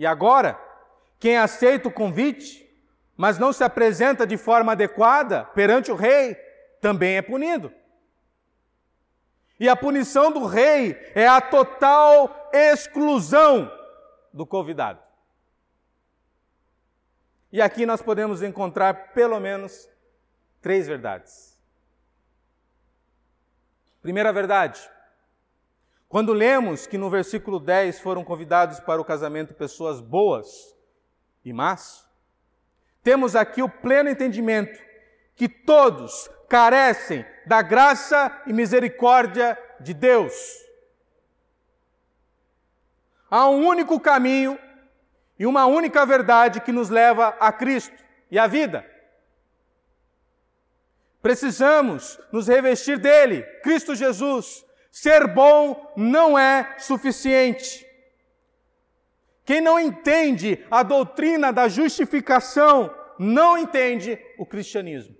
E 0.00 0.06
agora, 0.06 0.58
quem 1.18 1.36
aceita 1.36 1.88
o 1.88 1.92
convite, 1.92 2.66
mas 3.18 3.38
não 3.38 3.52
se 3.52 3.62
apresenta 3.62 4.26
de 4.26 4.38
forma 4.38 4.72
adequada 4.72 5.44
perante 5.54 5.92
o 5.92 5.94
rei, 5.94 6.34
também 6.80 7.18
é 7.18 7.22
punido. 7.22 7.70
E 9.58 9.68
a 9.68 9.76
punição 9.76 10.32
do 10.32 10.46
rei 10.46 10.98
é 11.14 11.28
a 11.28 11.38
total 11.38 12.48
exclusão 12.50 13.70
do 14.32 14.46
convidado. 14.46 15.02
E 17.52 17.60
aqui 17.60 17.84
nós 17.84 18.00
podemos 18.00 18.42
encontrar 18.42 19.12
pelo 19.12 19.38
menos 19.38 19.86
três 20.62 20.86
verdades. 20.86 21.60
Primeira 24.00 24.32
verdade: 24.32 24.80
quando 26.10 26.32
lemos 26.32 26.88
que 26.88 26.98
no 26.98 27.08
versículo 27.08 27.60
10 27.60 28.00
foram 28.00 28.24
convidados 28.24 28.80
para 28.80 29.00
o 29.00 29.04
casamento 29.04 29.54
pessoas 29.54 30.00
boas 30.00 30.76
e 31.44 31.52
más, 31.52 32.04
temos 33.00 33.36
aqui 33.36 33.62
o 33.62 33.68
pleno 33.68 34.10
entendimento 34.10 34.76
que 35.36 35.48
todos 35.48 36.28
carecem 36.48 37.24
da 37.46 37.62
graça 37.62 38.42
e 38.44 38.52
misericórdia 38.52 39.56
de 39.78 39.94
Deus. 39.94 40.34
Há 43.30 43.48
um 43.48 43.64
único 43.64 44.00
caminho 44.00 44.58
e 45.38 45.46
uma 45.46 45.66
única 45.66 46.04
verdade 46.04 46.60
que 46.60 46.72
nos 46.72 46.88
leva 46.88 47.28
a 47.38 47.52
Cristo 47.52 48.04
e 48.28 48.36
à 48.36 48.48
vida. 48.48 48.84
Precisamos 51.22 52.18
nos 52.32 52.48
revestir 52.48 52.98
dele, 52.98 53.44
Cristo 53.62 53.94
Jesus, 53.94 54.68
Ser 54.90 55.26
bom 55.28 55.92
não 55.96 56.38
é 56.38 56.76
suficiente. 56.78 57.86
Quem 59.44 59.60
não 59.60 59.78
entende 59.78 60.64
a 60.70 60.82
doutrina 60.82 61.52
da 61.52 61.68
justificação 61.68 62.94
não 63.18 63.58
entende 63.58 64.18
o 64.38 64.46
cristianismo. 64.46 65.16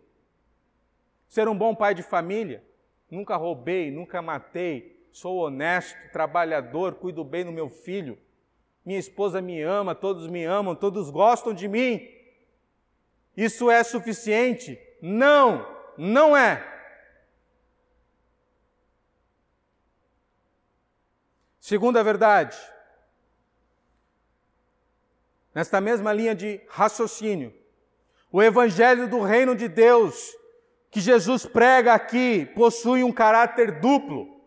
Ser 1.29 1.49
um 1.49 1.57
bom 1.57 1.75
pai 1.75 1.95
de 1.95 2.03
família, 2.03 2.65
nunca 3.11 3.37
roubei, 3.37 3.91
nunca 3.91 4.21
matei, 4.23 5.07
sou 5.13 5.37
honesto, 5.37 5.97
trabalhador, 6.13 6.95
cuido 6.95 7.23
bem 7.23 7.45
do 7.45 7.53
meu 7.53 7.69
filho, 7.69 8.19
minha 8.85 8.99
esposa 8.99 9.41
me 9.41 9.61
ama, 9.63 9.95
todos 9.95 10.27
me 10.27 10.45
amam, 10.45 10.75
todos 10.75 11.11
gostam 11.11 11.53
de 11.53 11.69
mim. 11.69 12.09
Isso 13.37 13.71
é 13.71 13.85
suficiente? 13.85 14.81
Não, 15.01 15.67
não 15.97 16.37
é. 16.37 16.80
Segunda 21.71 22.03
verdade, 22.03 22.59
nesta 25.55 25.81
mesma 25.81 26.13
linha 26.13 26.35
de 26.35 26.61
raciocínio, 26.69 27.55
o 28.33 28.43
evangelho 28.43 29.07
do 29.07 29.21
reino 29.21 29.55
de 29.55 29.69
Deus 29.69 30.37
que 30.91 31.01
Jesus 31.01 31.47
prega 31.47 31.95
aqui 31.95 32.45
possui 32.57 33.05
um 33.05 33.13
caráter 33.13 33.79
duplo. 33.81 34.43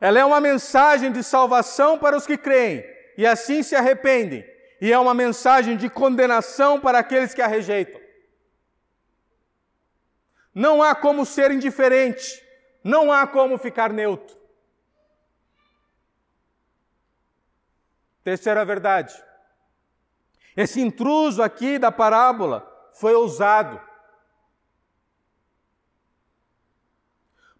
Ela 0.00 0.20
é 0.20 0.24
uma 0.24 0.40
mensagem 0.40 1.12
de 1.12 1.22
salvação 1.22 1.98
para 1.98 2.16
os 2.16 2.26
que 2.26 2.38
creem 2.38 2.82
e 3.18 3.26
assim 3.26 3.62
se 3.62 3.76
arrependem, 3.76 4.42
e 4.80 4.90
é 4.90 4.98
uma 4.98 5.12
mensagem 5.12 5.76
de 5.76 5.90
condenação 5.90 6.80
para 6.80 7.00
aqueles 7.00 7.34
que 7.34 7.42
a 7.42 7.46
rejeitam. 7.46 8.00
Não 10.54 10.82
há 10.82 10.94
como 10.94 11.26
ser 11.26 11.50
indiferente, 11.50 12.42
não 12.82 13.12
há 13.12 13.26
como 13.26 13.58
ficar 13.58 13.92
neutro. 13.92 14.37
Terceira 18.28 18.62
verdade. 18.62 19.14
Esse 20.54 20.82
intruso 20.82 21.42
aqui 21.42 21.78
da 21.78 21.90
parábola 21.90 22.60
foi 22.92 23.14
ousado. 23.14 23.80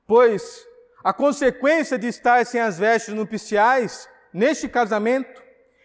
pois 0.07 0.67
a 1.03 1.13
consequência 1.13 1.99
de 1.99 2.07
estar 2.07 2.45
sem 2.45 2.61
as 2.61 2.79
vestes 2.79 3.15
nupciais 3.15 4.09
neste 4.31 4.69
casamento 4.69 5.43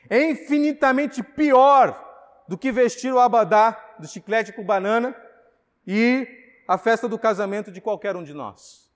é 0.09 0.31
infinitamente 0.31 1.23
pior 1.23 1.97
do 2.45 2.57
que 2.57 2.69
vestir 2.69 3.13
o 3.13 3.19
abadá 3.19 3.95
do 3.99 4.07
chiclete 4.07 4.51
com 4.51 4.65
banana 4.65 5.15
e 5.87 6.27
a 6.67 6.77
festa 6.77 7.07
do 7.07 7.17
casamento 7.17 7.71
de 7.71 7.79
qualquer 7.79 8.17
um 8.17 8.23
de 8.23 8.33
nós. 8.33 8.91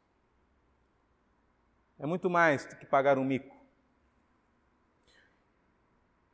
É 1.98 2.06
muito 2.06 2.30
mais 2.30 2.66
do 2.66 2.76
que 2.76 2.86
pagar 2.86 3.18
um 3.18 3.24
mico. 3.24 3.57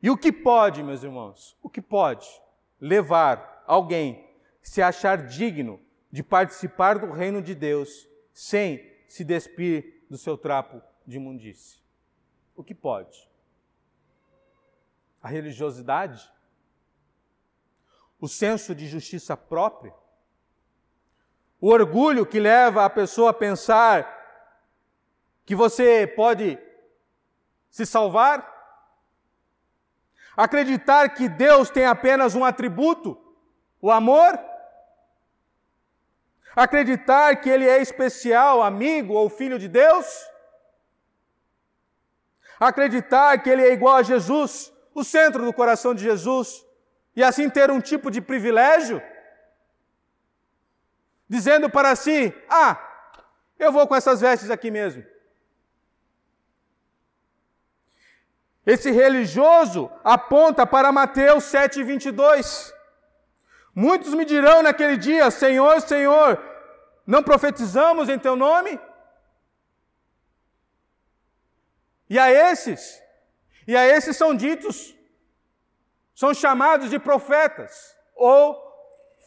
E 0.04 0.10
o 0.10 0.18
que 0.18 0.34
pode, 0.34 0.84
meus 0.84 1.02
irmãos, 1.02 1.58
o 1.64 1.70
que 1.70 1.82
pode 1.82 2.28
levar 2.78 3.64
alguém 3.66 4.30
se 4.62 4.82
achar 4.82 5.26
digno 5.28 5.80
de 6.12 6.22
participar 6.22 7.00
do 7.00 7.10
reino 7.10 7.42
de 7.42 7.56
Deus 7.56 8.06
sem 8.34 8.86
se 9.08 9.24
despir 9.24 10.06
do 10.10 10.18
seu 10.18 10.38
trapo 10.38 10.82
de 11.08 11.16
imundície? 11.16 11.80
O 12.54 12.66
que 12.66 12.76
pode? 12.76 13.30
A 15.22 15.30
religiosidade? 15.30 16.30
O 18.20 18.28
senso 18.28 18.76
de 18.76 18.86
justiça 18.88 19.38
própria? 19.38 19.94
O 21.62 21.70
orgulho 21.70 22.26
que 22.26 22.42
leva 22.42 22.84
a 22.84 22.90
pessoa 22.90 23.30
a 23.30 23.34
pensar 23.34 24.06
que 25.46 25.56
você 25.56 26.06
pode 26.06 26.60
se 27.70 27.86
salvar? 27.86 28.53
Acreditar 30.36 31.10
que 31.10 31.30
Deus 31.30 31.70
tem 31.70 31.86
apenas 31.86 32.34
um 32.34 32.44
atributo, 32.44 33.18
o 33.82 33.92
amor? 33.92 34.40
Acreditar 36.56 37.36
que 37.36 37.50
Ele 37.50 37.68
é 37.68 37.82
especial, 37.82 38.62
amigo 38.62 39.14
ou 39.14 39.30
filho 39.30 39.60
de 39.60 39.68
Deus? 39.68 40.06
Acreditar 42.60 43.38
que 43.40 43.50
Ele 43.50 43.62
é 43.62 43.74
igual 43.74 43.98
a 43.98 44.04
Jesus, 44.04 44.74
o 44.94 45.04
centro 45.04 45.46
do 45.46 45.54
coração 45.54 45.94
de 45.94 46.04
Jesus, 46.04 46.66
e 47.16 47.24
assim 47.24 47.50
ter 47.50 47.70
um 47.70 47.80
tipo 47.80 48.10
de 48.10 48.22
privilégio? 48.22 49.02
Dizendo 51.30 51.70
para 51.70 51.96
si: 51.96 52.34
Ah, 52.50 52.80
eu 53.60 53.72
vou 53.72 53.88
com 53.88 53.96
essas 53.96 54.22
vestes 54.22 54.50
aqui 54.50 54.72
mesmo. 54.72 55.13
Esse 58.66 58.92
religioso 58.92 59.92
aponta 60.04 60.66
para 60.66 60.92
Mateus 60.92 61.44
7, 61.46 61.84
22. 61.84 62.74
Muitos 63.76 64.14
me 64.14 64.24
dirão 64.24 64.62
naquele 64.64 64.96
dia: 64.96 65.30
Senhor, 65.30 65.82
Senhor, 65.82 66.42
não 67.06 67.22
profetizamos 67.22 68.08
em 68.08 68.18
teu 68.18 68.36
nome? 68.36 68.80
E 72.10 72.18
a 72.18 72.32
esses, 72.32 73.02
e 73.68 73.76
a 73.76 73.86
esses 73.86 74.16
são 74.16 74.36
ditos, 74.36 74.96
são 76.16 76.34
chamados 76.34 76.90
de 76.90 77.00
profetas 77.00 77.98
ou 78.16 78.62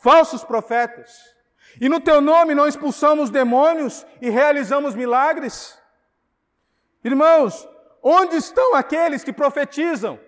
falsos 0.01 0.45
profetas. 0.45 1.35
E 1.81 1.89
no 1.89 2.01
teu 2.01 2.21
nome 2.21 2.55
não 2.55 2.67
expulsamos 2.67 3.29
demônios 3.29 4.07
e 4.23 4.31
realizamos 4.31 4.95
milagres? 4.95 5.79
Irmãos, 7.05 7.69
Onde 8.09 8.37
estão 8.37 8.73
aqueles 8.73 9.25
que 9.25 9.33
profetizam? 9.33 10.21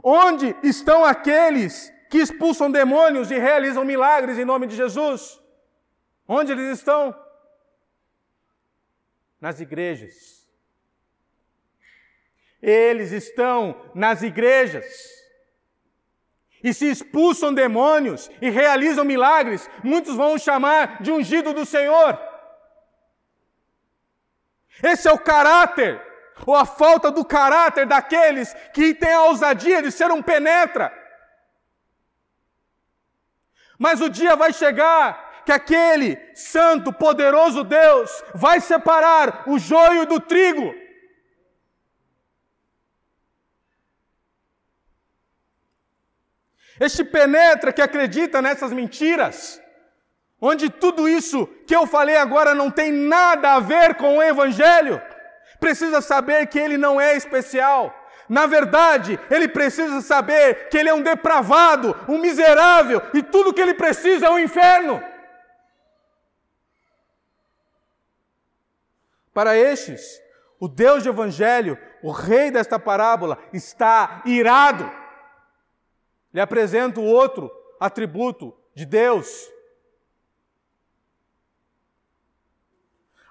Onde 0.00 0.54
estão 0.62 1.04
aqueles 1.04 1.92
que 2.08 2.18
expulsam 2.18 2.70
demônios 2.70 3.32
e 3.32 3.36
realizam 3.36 3.84
milagres 3.84 4.38
em 4.38 4.44
nome 4.44 4.68
de 4.68 4.76
Jesus? 4.76 5.42
Onde 6.28 6.52
eles 6.52 6.78
estão? 6.78 7.12
Nas 9.40 9.58
igrejas. 9.58 10.48
Eles 12.62 13.10
estão 13.10 13.90
nas 13.92 14.22
igrejas. 14.22 14.86
E 16.62 16.72
se 16.72 16.88
expulsam 16.88 17.52
demônios 17.52 18.30
e 18.40 18.50
realizam 18.50 19.04
milagres, 19.04 19.68
muitos 19.82 20.14
vão 20.14 20.38
chamar 20.38 21.02
de 21.02 21.10
ungido 21.10 21.52
do 21.52 21.66
Senhor. 21.66 22.16
Esse 24.80 25.08
é 25.08 25.12
o 25.12 25.18
caráter 25.18 26.13
ou 26.46 26.54
a 26.54 26.64
falta 26.64 27.10
do 27.10 27.24
caráter 27.24 27.86
daqueles 27.86 28.54
que 28.72 28.94
têm 28.94 29.12
a 29.12 29.24
ousadia 29.24 29.82
de 29.82 29.92
ser 29.92 30.10
um 30.10 30.22
penetra. 30.22 30.92
Mas 33.78 34.00
o 34.00 34.08
dia 34.08 34.34
vai 34.36 34.52
chegar 34.52 35.42
que 35.44 35.52
aquele 35.52 36.18
santo, 36.34 36.92
poderoso 36.92 37.62
Deus 37.62 38.10
vai 38.34 38.60
separar 38.60 39.44
o 39.46 39.58
joio 39.58 40.06
do 40.06 40.18
trigo. 40.18 40.74
Este 46.80 47.04
penetra 47.04 47.72
que 47.72 47.82
acredita 47.82 48.42
nessas 48.42 48.72
mentiras, 48.72 49.60
onde 50.40 50.68
tudo 50.68 51.08
isso 51.08 51.46
que 51.66 51.76
eu 51.76 51.86
falei 51.86 52.16
agora 52.16 52.54
não 52.54 52.70
tem 52.70 52.90
nada 52.90 53.52
a 53.52 53.60
ver 53.60 53.94
com 53.94 54.16
o 54.16 54.22
Evangelho, 54.22 55.00
precisa 55.64 56.02
saber 56.02 56.46
que 56.48 56.58
ele 56.58 56.76
não 56.76 57.00
é 57.00 57.16
especial. 57.16 57.82
Na 58.28 58.44
verdade, 58.44 59.18
ele 59.30 59.48
precisa 59.48 60.02
saber 60.02 60.68
que 60.68 60.76
ele 60.76 60.90
é 60.90 60.94
um 60.94 61.02
depravado, 61.02 61.96
um 62.06 62.18
miserável 62.18 63.00
e 63.14 63.22
tudo 63.22 63.52
que 63.54 63.62
ele 63.62 63.72
precisa 63.72 64.26
é 64.26 64.28
o 64.28 64.34
um 64.34 64.38
inferno. 64.38 65.02
Para 69.32 69.56
estes, 69.56 70.20
o 70.60 70.68
Deus 70.68 71.02
do 71.02 71.08
Evangelho, 71.08 71.78
o 72.02 72.10
rei 72.10 72.50
desta 72.50 72.78
parábola, 72.78 73.38
está 73.50 74.20
irado. 74.26 74.90
Lhe 76.32 76.42
apresento 76.42 77.02
outro 77.02 77.50
atributo 77.80 78.54
de 78.74 78.84
Deus, 78.84 79.50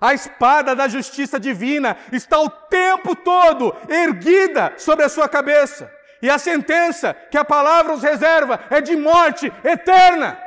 A 0.03 0.13
espada 0.13 0.75
da 0.75 0.89
justiça 0.89 1.39
divina 1.39 1.95
está 2.11 2.37
o 2.37 2.49
tempo 2.49 3.15
todo 3.15 3.73
erguida 3.87 4.73
sobre 4.77 5.05
a 5.05 5.07
sua 5.07 5.29
cabeça. 5.29 5.89
E 6.21 6.29
a 6.29 6.37
sentença 6.37 7.13
que 7.13 7.37
a 7.37 7.45
palavra 7.45 7.93
os 7.93 8.03
reserva 8.03 8.59
é 8.69 8.81
de 8.81 8.97
morte 8.97 9.49
eterna, 9.63 10.37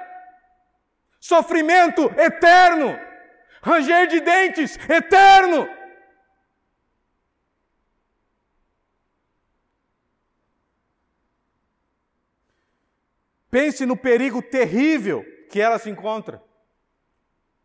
sofrimento 1.18 2.02
eterno, 2.18 3.00
ranger 3.62 4.06
de 4.08 4.20
dentes 4.20 4.78
eterno. 4.90 5.66
Pense 13.50 13.86
no 13.86 13.96
perigo 13.96 14.42
terrível 14.42 15.24
que 15.48 15.58
ela 15.62 15.78
se 15.78 15.88
encontra 15.88 16.44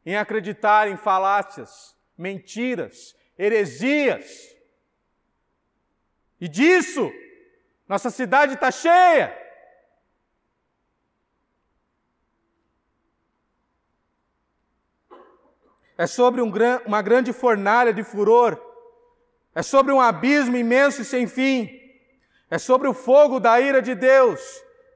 em 0.05 0.17
acreditar 0.17 0.87
em 0.87 0.97
falácias, 0.97 1.95
mentiras, 2.17 3.15
heresias. 3.37 4.55
E 6.39 6.47
disso, 6.47 7.11
nossa 7.87 8.09
cidade 8.09 8.53
está 8.53 8.71
cheia. 8.71 9.37
É 15.97 16.07
sobre 16.07 16.41
um, 16.41 16.51
uma 16.87 17.01
grande 17.01 17.31
fornalha 17.31 17.93
de 17.93 18.03
furor. 18.03 18.59
É 19.53 19.61
sobre 19.61 19.91
um 19.91 20.01
abismo 20.01 20.57
imenso 20.57 21.01
e 21.01 21.05
sem 21.05 21.27
fim. 21.27 21.69
É 22.49 22.57
sobre 22.57 22.87
o 22.87 22.93
fogo 22.93 23.39
da 23.39 23.61
ira 23.61 23.81
de 23.81 23.93
Deus 23.93 24.41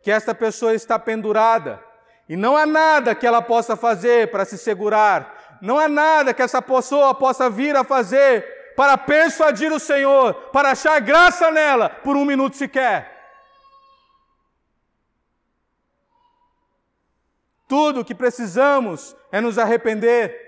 que 0.01 0.09
esta 0.09 0.33
pessoa 0.33 0.73
está 0.73 0.97
pendurada. 0.97 1.83
E 2.27 2.35
não 2.35 2.57
há 2.57 2.65
nada 2.65 3.13
que 3.13 3.25
ela 3.25 3.41
possa 3.41 3.75
fazer 3.75 4.31
para 4.31 4.45
se 4.45 4.57
segurar. 4.57 5.57
Não 5.61 5.77
há 5.77 5.87
nada 5.87 6.33
que 6.33 6.41
essa 6.41 6.61
pessoa 6.61 7.13
possa 7.13 7.49
vir 7.49 7.75
a 7.75 7.83
fazer 7.83 8.73
para 8.75 8.97
persuadir 8.97 9.71
o 9.71 9.79
Senhor, 9.79 10.33
para 10.51 10.71
achar 10.71 10.99
graça 10.99 11.49
nela 11.51 11.89
por 11.89 12.17
um 12.17 12.25
minuto 12.25 12.55
sequer. 12.55 13.13
Tudo 17.67 18.01
o 18.01 18.05
que 18.05 18.13
precisamos 18.13 19.15
é 19.31 19.39
nos 19.39 19.57
arrepender. 19.57 20.43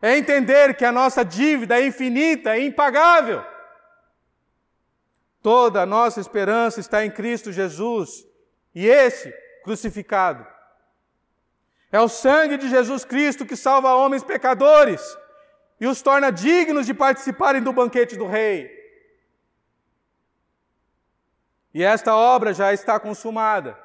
É 0.00 0.16
entender 0.16 0.74
que 0.74 0.84
a 0.84 0.92
nossa 0.92 1.24
dívida 1.24 1.78
é 1.78 1.86
infinita 1.86 2.56
e 2.56 2.66
impagável. 2.66 3.44
Toda 5.40 5.82
a 5.82 5.86
nossa 5.86 6.20
esperança 6.20 6.80
está 6.80 7.04
em 7.04 7.10
Cristo 7.10 7.52
Jesus. 7.52 8.26
E 8.74 8.86
esse 8.86 9.32
crucificado. 9.62 10.46
É 11.90 12.00
o 12.00 12.08
sangue 12.08 12.56
de 12.56 12.68
Jesus 12.68 13.04
Cristo 13.04 13.44
que 13.44 13.56
salva 13.56 13.94
homens 13.94 14.24
pecadores 14.24 15.16
e 15.80 15.86
os 15.86 16.00
torna 16.00 16.30
dignos 16.30 16.86
de 16.86 16.94
participarem 16.94 17.62
do 17.62 17.72
banquete 17.72 18.16
do 18.16 18.26
Rei. 18.26 18.70
E 21.74 21.82
esta 21.82 22.14
obra 22.14 22.52
já 22.52 22.72
está 22.72 22.98
consumada. 23.00 23.78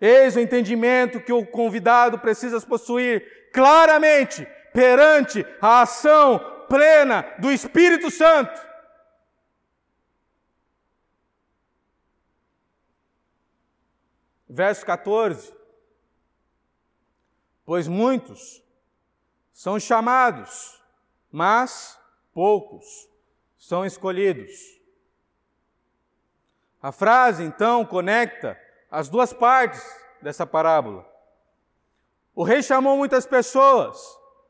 Eis 0.00 0.36
o 0.36 0.40
entendimento 0.40 1.20
que 1.20 1.32
o 1.32 1.46
convidado 1.46 2.18
precisa 2.18 2.60
possuir 2.60 3.50
claramente 3.52 4.46
perante 4.72 5.46
a 5.60 5.82
ação 5.82 6.38
plena 6.68 7.26
do 7.38 7.50
Espírito 7.50 8.10
Santo. 8.10 8.60
Verso 14.56 14.86
14. 14.86 15.54
Pois 17.62 17.86
muitos 17.86 18.64
são 19.52 19.78
chamados, 19.78 20.82
mas 21.30 22.00
poucos 22.32 22.86
são 23.58 23.84
escolhidos. 23.84 24.50
A 26.80 26.90
frase, 26.90 27.42
então, 27.42 27.84
conecta 27.84 28.58
as 28.90 29.10
duas 29.10 29.30
partes 29.30 29.84
dessa 30.22 30.46
parábola. 30.46 31.06
O 32.34 32.42
rei 32.42 32.62
chamou 32.62 32.96
muitas 32.96 33.26
pessoas, 33.26 34.00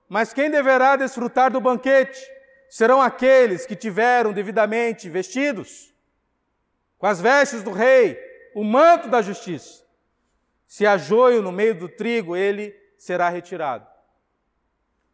mas 0.09 0.33
quem 0.33 0.49
deverá 0.49 0.95
desfrutar 0.95 1.51
do 1.51 1.61
banquete 1.61 2.25
serão 2.71 3.03
aqueles 3.03 3.67
que 3.67 3.75
tiveram 3.75 4.33
devidamente 4.33 5.11
vestidos 5.11 5.93
com 6.97 7.09
as 7.09 7.21
vestes 7.21 7.65
do 7.65 7.73
rei, 7.73 8.17
o 8.55 8.63
manto 8.63 9.09
da 9.09 9.21
justiça. 9.21 9.85
Se 10.67 10.87
há 10.87 10.97
joio 10.97 11.43
no 11.43 11.53
meio 11.53 11.75
do 11.75 11.89
trigo, 11.89 12.37
ele 12.37 12.75
será 12.99 13.29
retirado. 13.29 13.87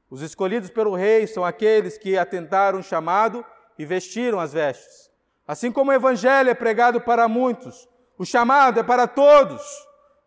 Os 0.08 0.22
escolhidos 0.22 0.70
pelo 0.70 0.94
rei 0.94 1.26
são 1.26 1.44
aqueles 1.44 1.96
que 1.96 2.18
atentaram 2.18 2.80
o 2.80 2.82
chamado 2.82 3.44
e 3.78 3.84
vestiram 3.84 4.38
as 4.38 4.52
vestes. 4.52 5.10
Assim 5.46 5.72
como 5.72 5.90
o 5.90 5.94
evangelho 5.94 6.50
é 6.50 6.54
pregado 6.54 7.00
para 7.00 7.26
muitos, 7.28 7.88
o 8.18 8.24
chamado 8.24 8.80
é 8.80 8.82
para 8.82 9.06
todos. 9.06 9.62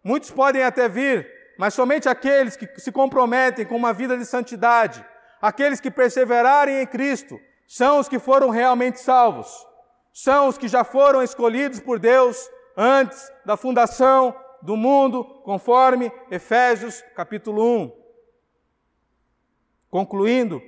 Muitos 0.03 0.31
podem 0.31 0.63
até 0.63 0.89
vir, 0.89 1.31
mas 1.57 1.73
somente 1.73 2.09
aqueles 2.09 2.55
que 2.55 2.67
se 2.79 2.91
comprometem 2.91 3.65
com 3.65 3.75
uma 3.75 3.93
vida 3.93 4.17
de 4.17 4.25
santidade, 4.25 5.05
aqueles 5.41 5.79
que 5.79 5.89
perseverarem 5.89 6.81
em 6.81 6.87
Cristo, 6.87 7.39
são 7.67 7.99
os 7.99 8.09
que 8.09 8.19
foram 8.19 8.49
realmente 8.49 8.99
salvos. 8.99 9.47
São 10.11 10.47
os 10.47 10.57
que 10.57 10.67
já 10.67 10.83
foram 10.83 11.23
escolhidos 11.23 11.79
por 11.79 11.99
Deus 11.99 12.49
antes 12.77 13.31
da 13.45 13.57
fundação 13.57 14.35
do 14.65 14.75
mundo, 14.75 15.23
conforme 15.43 16.11
Efésios 16.31 17.01
capítulo 17.15 17.63
1. 17.63 18.05
Concluindo, 19.89 20.61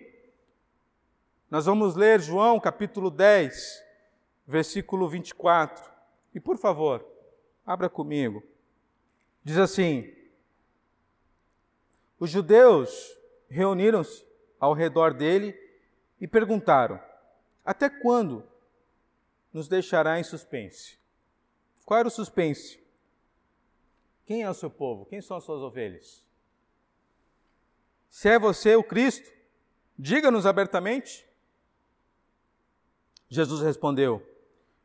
nós 1.50 1.66
vamos 1.66 1.96
ler 1.96 2.22
João 2.22 2.60
capítulo 2.60 3.10
10, 3.10 3.84
versículo 4.46 5.10
24. 5.10 5.92
E 6.36 6.40
por 6.40 6.58
favor, 6.58 7.04
abra 7.66 7.90
comigo. 7.90 8.44
Diz 9.44 9.58
assim: 9.58 10.14
Os 12.20 12.30
judeus 12.30 13.18
reuniram-se 13.50 14.24
ao 14.60 14.74
redor 14.74 15.14
dele 15.14 15.58
e 16.22 16.28
perguntaram: 16.28 17.02
Até 17.66 17.90
quando 17.90 18.44
nos 19.52 19.68
deixará 19.68 20.20
em 20.20 20.24
suspense? 20.24 21.00
Qual 21.84 22.00
era 22.00 22.08
o 22.08 22.12
suspense? 22.12 22.86
Quem 24.28 24.44
é 24.44 24.50
o 24.50 24.54
seu 24.54 24.70
povo? 24.70 25.06
Quem 25.06 25.22
são 25.22 25.38
as 25.38 25.46
suas 25.46 25.62
ovelhas? 25.62 26.22
Se 28.10 28.28
é 28.28 28.38
você 28.38 28.76
o 28.76 28.84
Cristo, 28.84 29.32
diga-nos 29.98 30.46
abertamente. 30.46 31.26
Jesus 33.30 33.62
respondeu: 33.62 34.22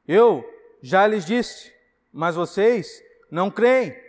Eu 0.07 0.49
já 0.81 1.09
lhes 1.09 1.27
disse, 1.27 1.75
mas 2.13 2.37
vocês 2.37 3.03
não 3.29 3.51
creem. 3.51 4.01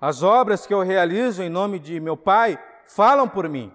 As 0.00 0.24
obras 0.24 0.66
que 0.66 0.74
eu 0.74 0.80
realizo 0.80 1.40
em 1.40 1.48
nome 1.48 1.78
de 1.78 2.00
meu 2.00 2.16
Pai 2.16 2.58
falam 2.84 3.28
por 3.28 3.48
mim, 3.48 3.72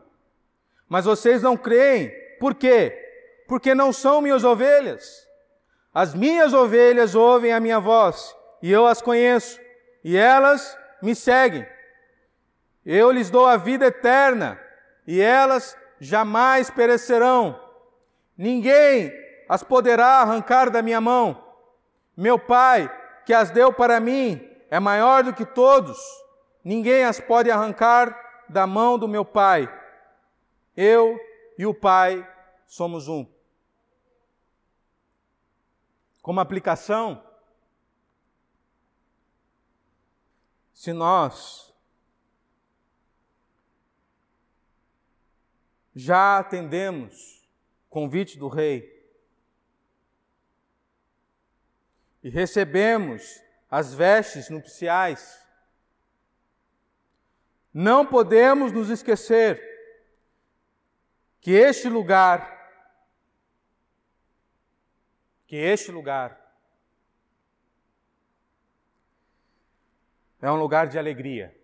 mas 0.89 1.05
vocês 1.05 1.41
não 1.41 1.55
creem. 1.55 2.11
Por 2.38 2.53
quê? 2.53 3.45
Porque 3.47 3.73
não 3.73 3.93
são 3.93 4.21
minhas 4.21 4.43
ovelhas. 4.43 5.25
As 5.93 6.13
minhas 6.13 6.53
ovelhas 6.53 7.15
ouvem 7.15 7.53
a 7.53 7.61
minha 7.61 7.80
voz, 7.80 8.36
e 8.61 8.69
eu 8.69 8.86
as 8.86 9.01
conheço, 9.01 9.57
e 10.08 10.16
elas 10.16 10.78
me 11.01 11.14
seguem. 11.14 11.68
Eu 12.86 13.12
lhes 13.12 13.30
dou 13.30 13.45
a 13.45 13.58
vida 13.58 13.88
eterna, 13.88 14.58
e 15.05 15.20
elas 15.20 15.78
jamais 15.99 16.70
perecerão 16.70 17.68
Ninguém 18.38 19.12
as 19.49 19.64
poderá 19.64 20.22
arrancar 20.22 20.70
da 20.70 20.82
minha 20.82 21.01
mão. 21.01 21.43
Meu 22.16 22.38
Pai, 22.38 22.89
que 23.26 23.34
as 23.34 23.49
deu 23.49 23.74
para 23.74 23.99
mim, 23.99 24.39
é 24.70 24.80
maior 24.80 25.24
do 25.24 25.34
que 25.34 25.43
todos. 25.43 25.97
Ninguém 26.64 27.03
as 27.03 27.20
pode 27.20 27.49
arrancar 27.49 28.16
da 28.47 28.68
mão 28.68 28.99
do 28.99 29.08
meu 29.08 29.26
Pai. 29.26 29.68
Eu 30.76 31.20
e 31.58 31.66
o 31.66 31.74
Pai 31.74 32.28
somos 32.68 33.08
um. 33.08 33.26
Como 36.22 36.39
aplicação, 36.39 37.24
se 40.78 40.93
nós 40.93 41.73
já 45.95 46.38
atendemos 46.38 47.43
convite 47.89 48.38
do 48.38 48.47
rei. 48.47 48.95
E 52.21 52.30
recebemos 52.30 53.41
as 53.71 53.95
vestes 53.95 54.51
nupciais. 54.51 55.43
Não 57.73 58.05
podemos 58.05 58.71
nos 58.71 58.91
esquecer 58.91 59.59
que 61.41 61.53
este 61.53 61.89
lugar, 61.89 62.55
que 65.47 65.55
este 65.55 65.91
lugar 65.91 66.47
é 70.41 70.51
um 70.51 70.55
lugar 70.55 70.88
de 70.88 70.97
alegria. 70.97 71.55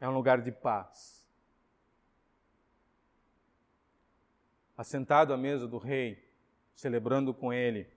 É 0.00 0.08
um 0.08 0.12
lugar 0.12 0.40
de 0.40 0.50
paz. 0.50 1.22
assentado 4.82 5.32
à 5.32 5.36
mesa 5.36 5.66
do 5.66 5.78
rei, 5.78 6.28
celebrando 6.74 7.32
com 7.32 7.52
ele. 7.52 7.88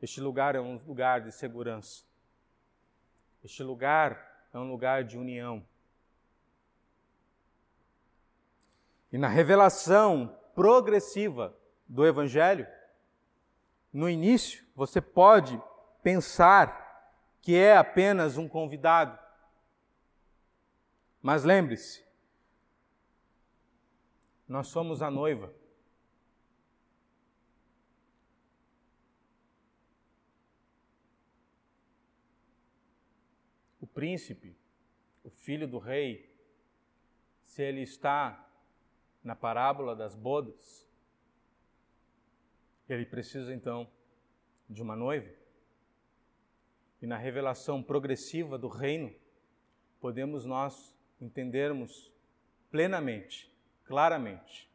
Este 0.00 0.20
lugar 0.20 0.54
é 0.54 0.60
um 0.60 0.76
lugar 0.86 1.20
de 1.20 1.32
segurança. 1.32 2.04
Este 3.42 3.62
lugar 3.62 4.48
é 4.52 4.58
um 4.58 4.70
lugar 4.70 5.02
de 5.02 5.18
união. 5.18 5.66
E 9.12 9.18
na 9.18 9.28
revelação 9.28 10.36
progressiva 10.54 11.56
do 11.88 12.06
Evangelho, 12.06 12.66
no 13.92 14.08
início, 14.08 14.64
você 14.76 15.00
pode 15.00 15.60
pensar 16.06 17.10
que 17.42 17.56
é 17.56 17.76
apenas 17.76 18.36
um 18.36 18.48
convidado. 18.48 19.18
Mas 21.20 21.42
lembre-se, 21.42 22.06
nós 24.46 24.68
somos 24.68 25.02
a 25.02 25.10
noiva. 25.10 25.52
príncipe, 33.92 34.54
o 35.24 35.30
filho 35.30 35.66
do 35.66 35.78
rei, 35.78 36.30
se 37.40 37.62
ele 37.62 37.80
está 37.80 38.46
na 39.24 39.34
parábola 39.34 39.96
das 39.96 40.14
bodas, 40.14 40.86
ele 42.86 43.06
precisa 43.06 43.54
então 43.54 43.90
de 44.68 44.82
uma 44.82 44.94
noiva. 44.94 45.45
E 47.00 47.06
na 47.06 47.16
revelação 47.16 47.82
progressiva 47.82 48.58
do 48.58 48.68
reino, 48.68 49.14
podemos 50.00 50.44
nós 50.44 50.94
entendermos 51.20 52.12
plenamente, 52.70 53.52
claramente, 53.84 54.70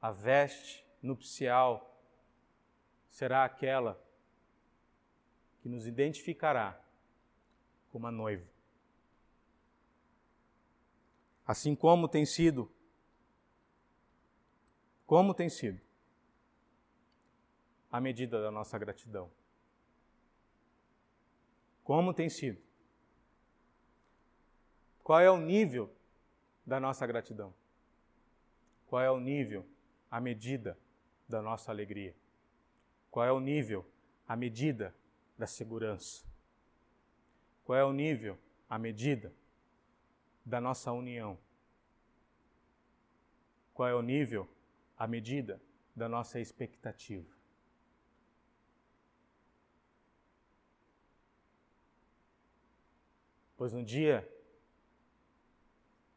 a 0.00 0.10
veste 0.10 0.84
nupcial 1.00 2.00
será 3.08 3.44
aquela 3.44 4.02
que 5.60 5.68
nos 5.68 5.86
identificará 5.86 6.80
como 7.92 8.06
a 8.06 8.10
noiva. 8.10 8.46
Assim 11.46 11.76
como 11.76 12.08
tem 12.08 12.24
sido, 12.24 12.72
como 15.06 15.34
tem 15.34 15.48
sido 15.48 15.80
a 17.90 18.00
medida 18.00 18.40
da 18.40 18.50
nossa 18.50 18.78
gratidão. 18.78 19.30
Como 21.84 22.14
tem 22.14 22.28
sido? 22.28 22.60
Qual 25.02 25.18
é 25.18 25.30
o 25.30 25.36
nível 25.36 25.92
da 26.64 26.78
nossa 26.78 27.06
gratidão? 27.06 27.52
Qual 28.86 29.02
é 29.02 29.10
o 29.10 29.18
nível, 29.18 29.66
a 30.10 30.20
medida 30.20 30.78
da 31.28 31.42
nossa 31.42 31.72
alegria? 31.72 32.14
Qual 33.10 33.26
é 33.26 33.32
o 33.32 33.40
nível, 33.40 33.84
a 34.28 34.36
medida 34.36 34.94
da 35.36 35.46
segurança? 35.46 36.24
Qual 37.64 37.76
é 37.76 37.84
o 37.84 37.92
nível, 37.92 38.38
a 38.68 38.78
medida 38.78 39.32
da 40.44 40.60
nossa 40.60 40.92
união? 40.92 41.38
Qual 43.74 43.88
é 43.88 43.94
o 43.94 44.02
nível, 44.02 44.48
a 44.96 45.06
medida 45.06 45.60
da 45.96 46.08
nossa 46.08 46.38
expectativa? 46.38 47.41
Pois 53.62 53.72
no 53.72 53.84
dia, 53.84 54.28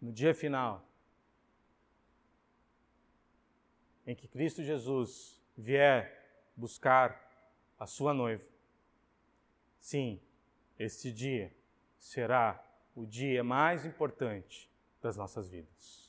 no 0.01 0.11
dia 0.11 0.33
final, 0.33 0.83
em 4.03 4.15
que 4.15 4.27
Cristo 4.27 4.63
Jesus 4.63 5.39
vier 5.55 6.11
buscar 6.57 7.21
a 7.77 7.85
sua 7.85 8.15
noiva, 8.15 8.43
sim, 9.77 10.19
este 10.79 11.11
dia 11.11 11.55
será 11.99 12.59
o 12.95 13.05
dia 13.05 13.43
mais 13.43 13.85
importante 13.85 14.67
das 14.99 15.15
nossas 15.15 15.47
vidas. 15.47 16.04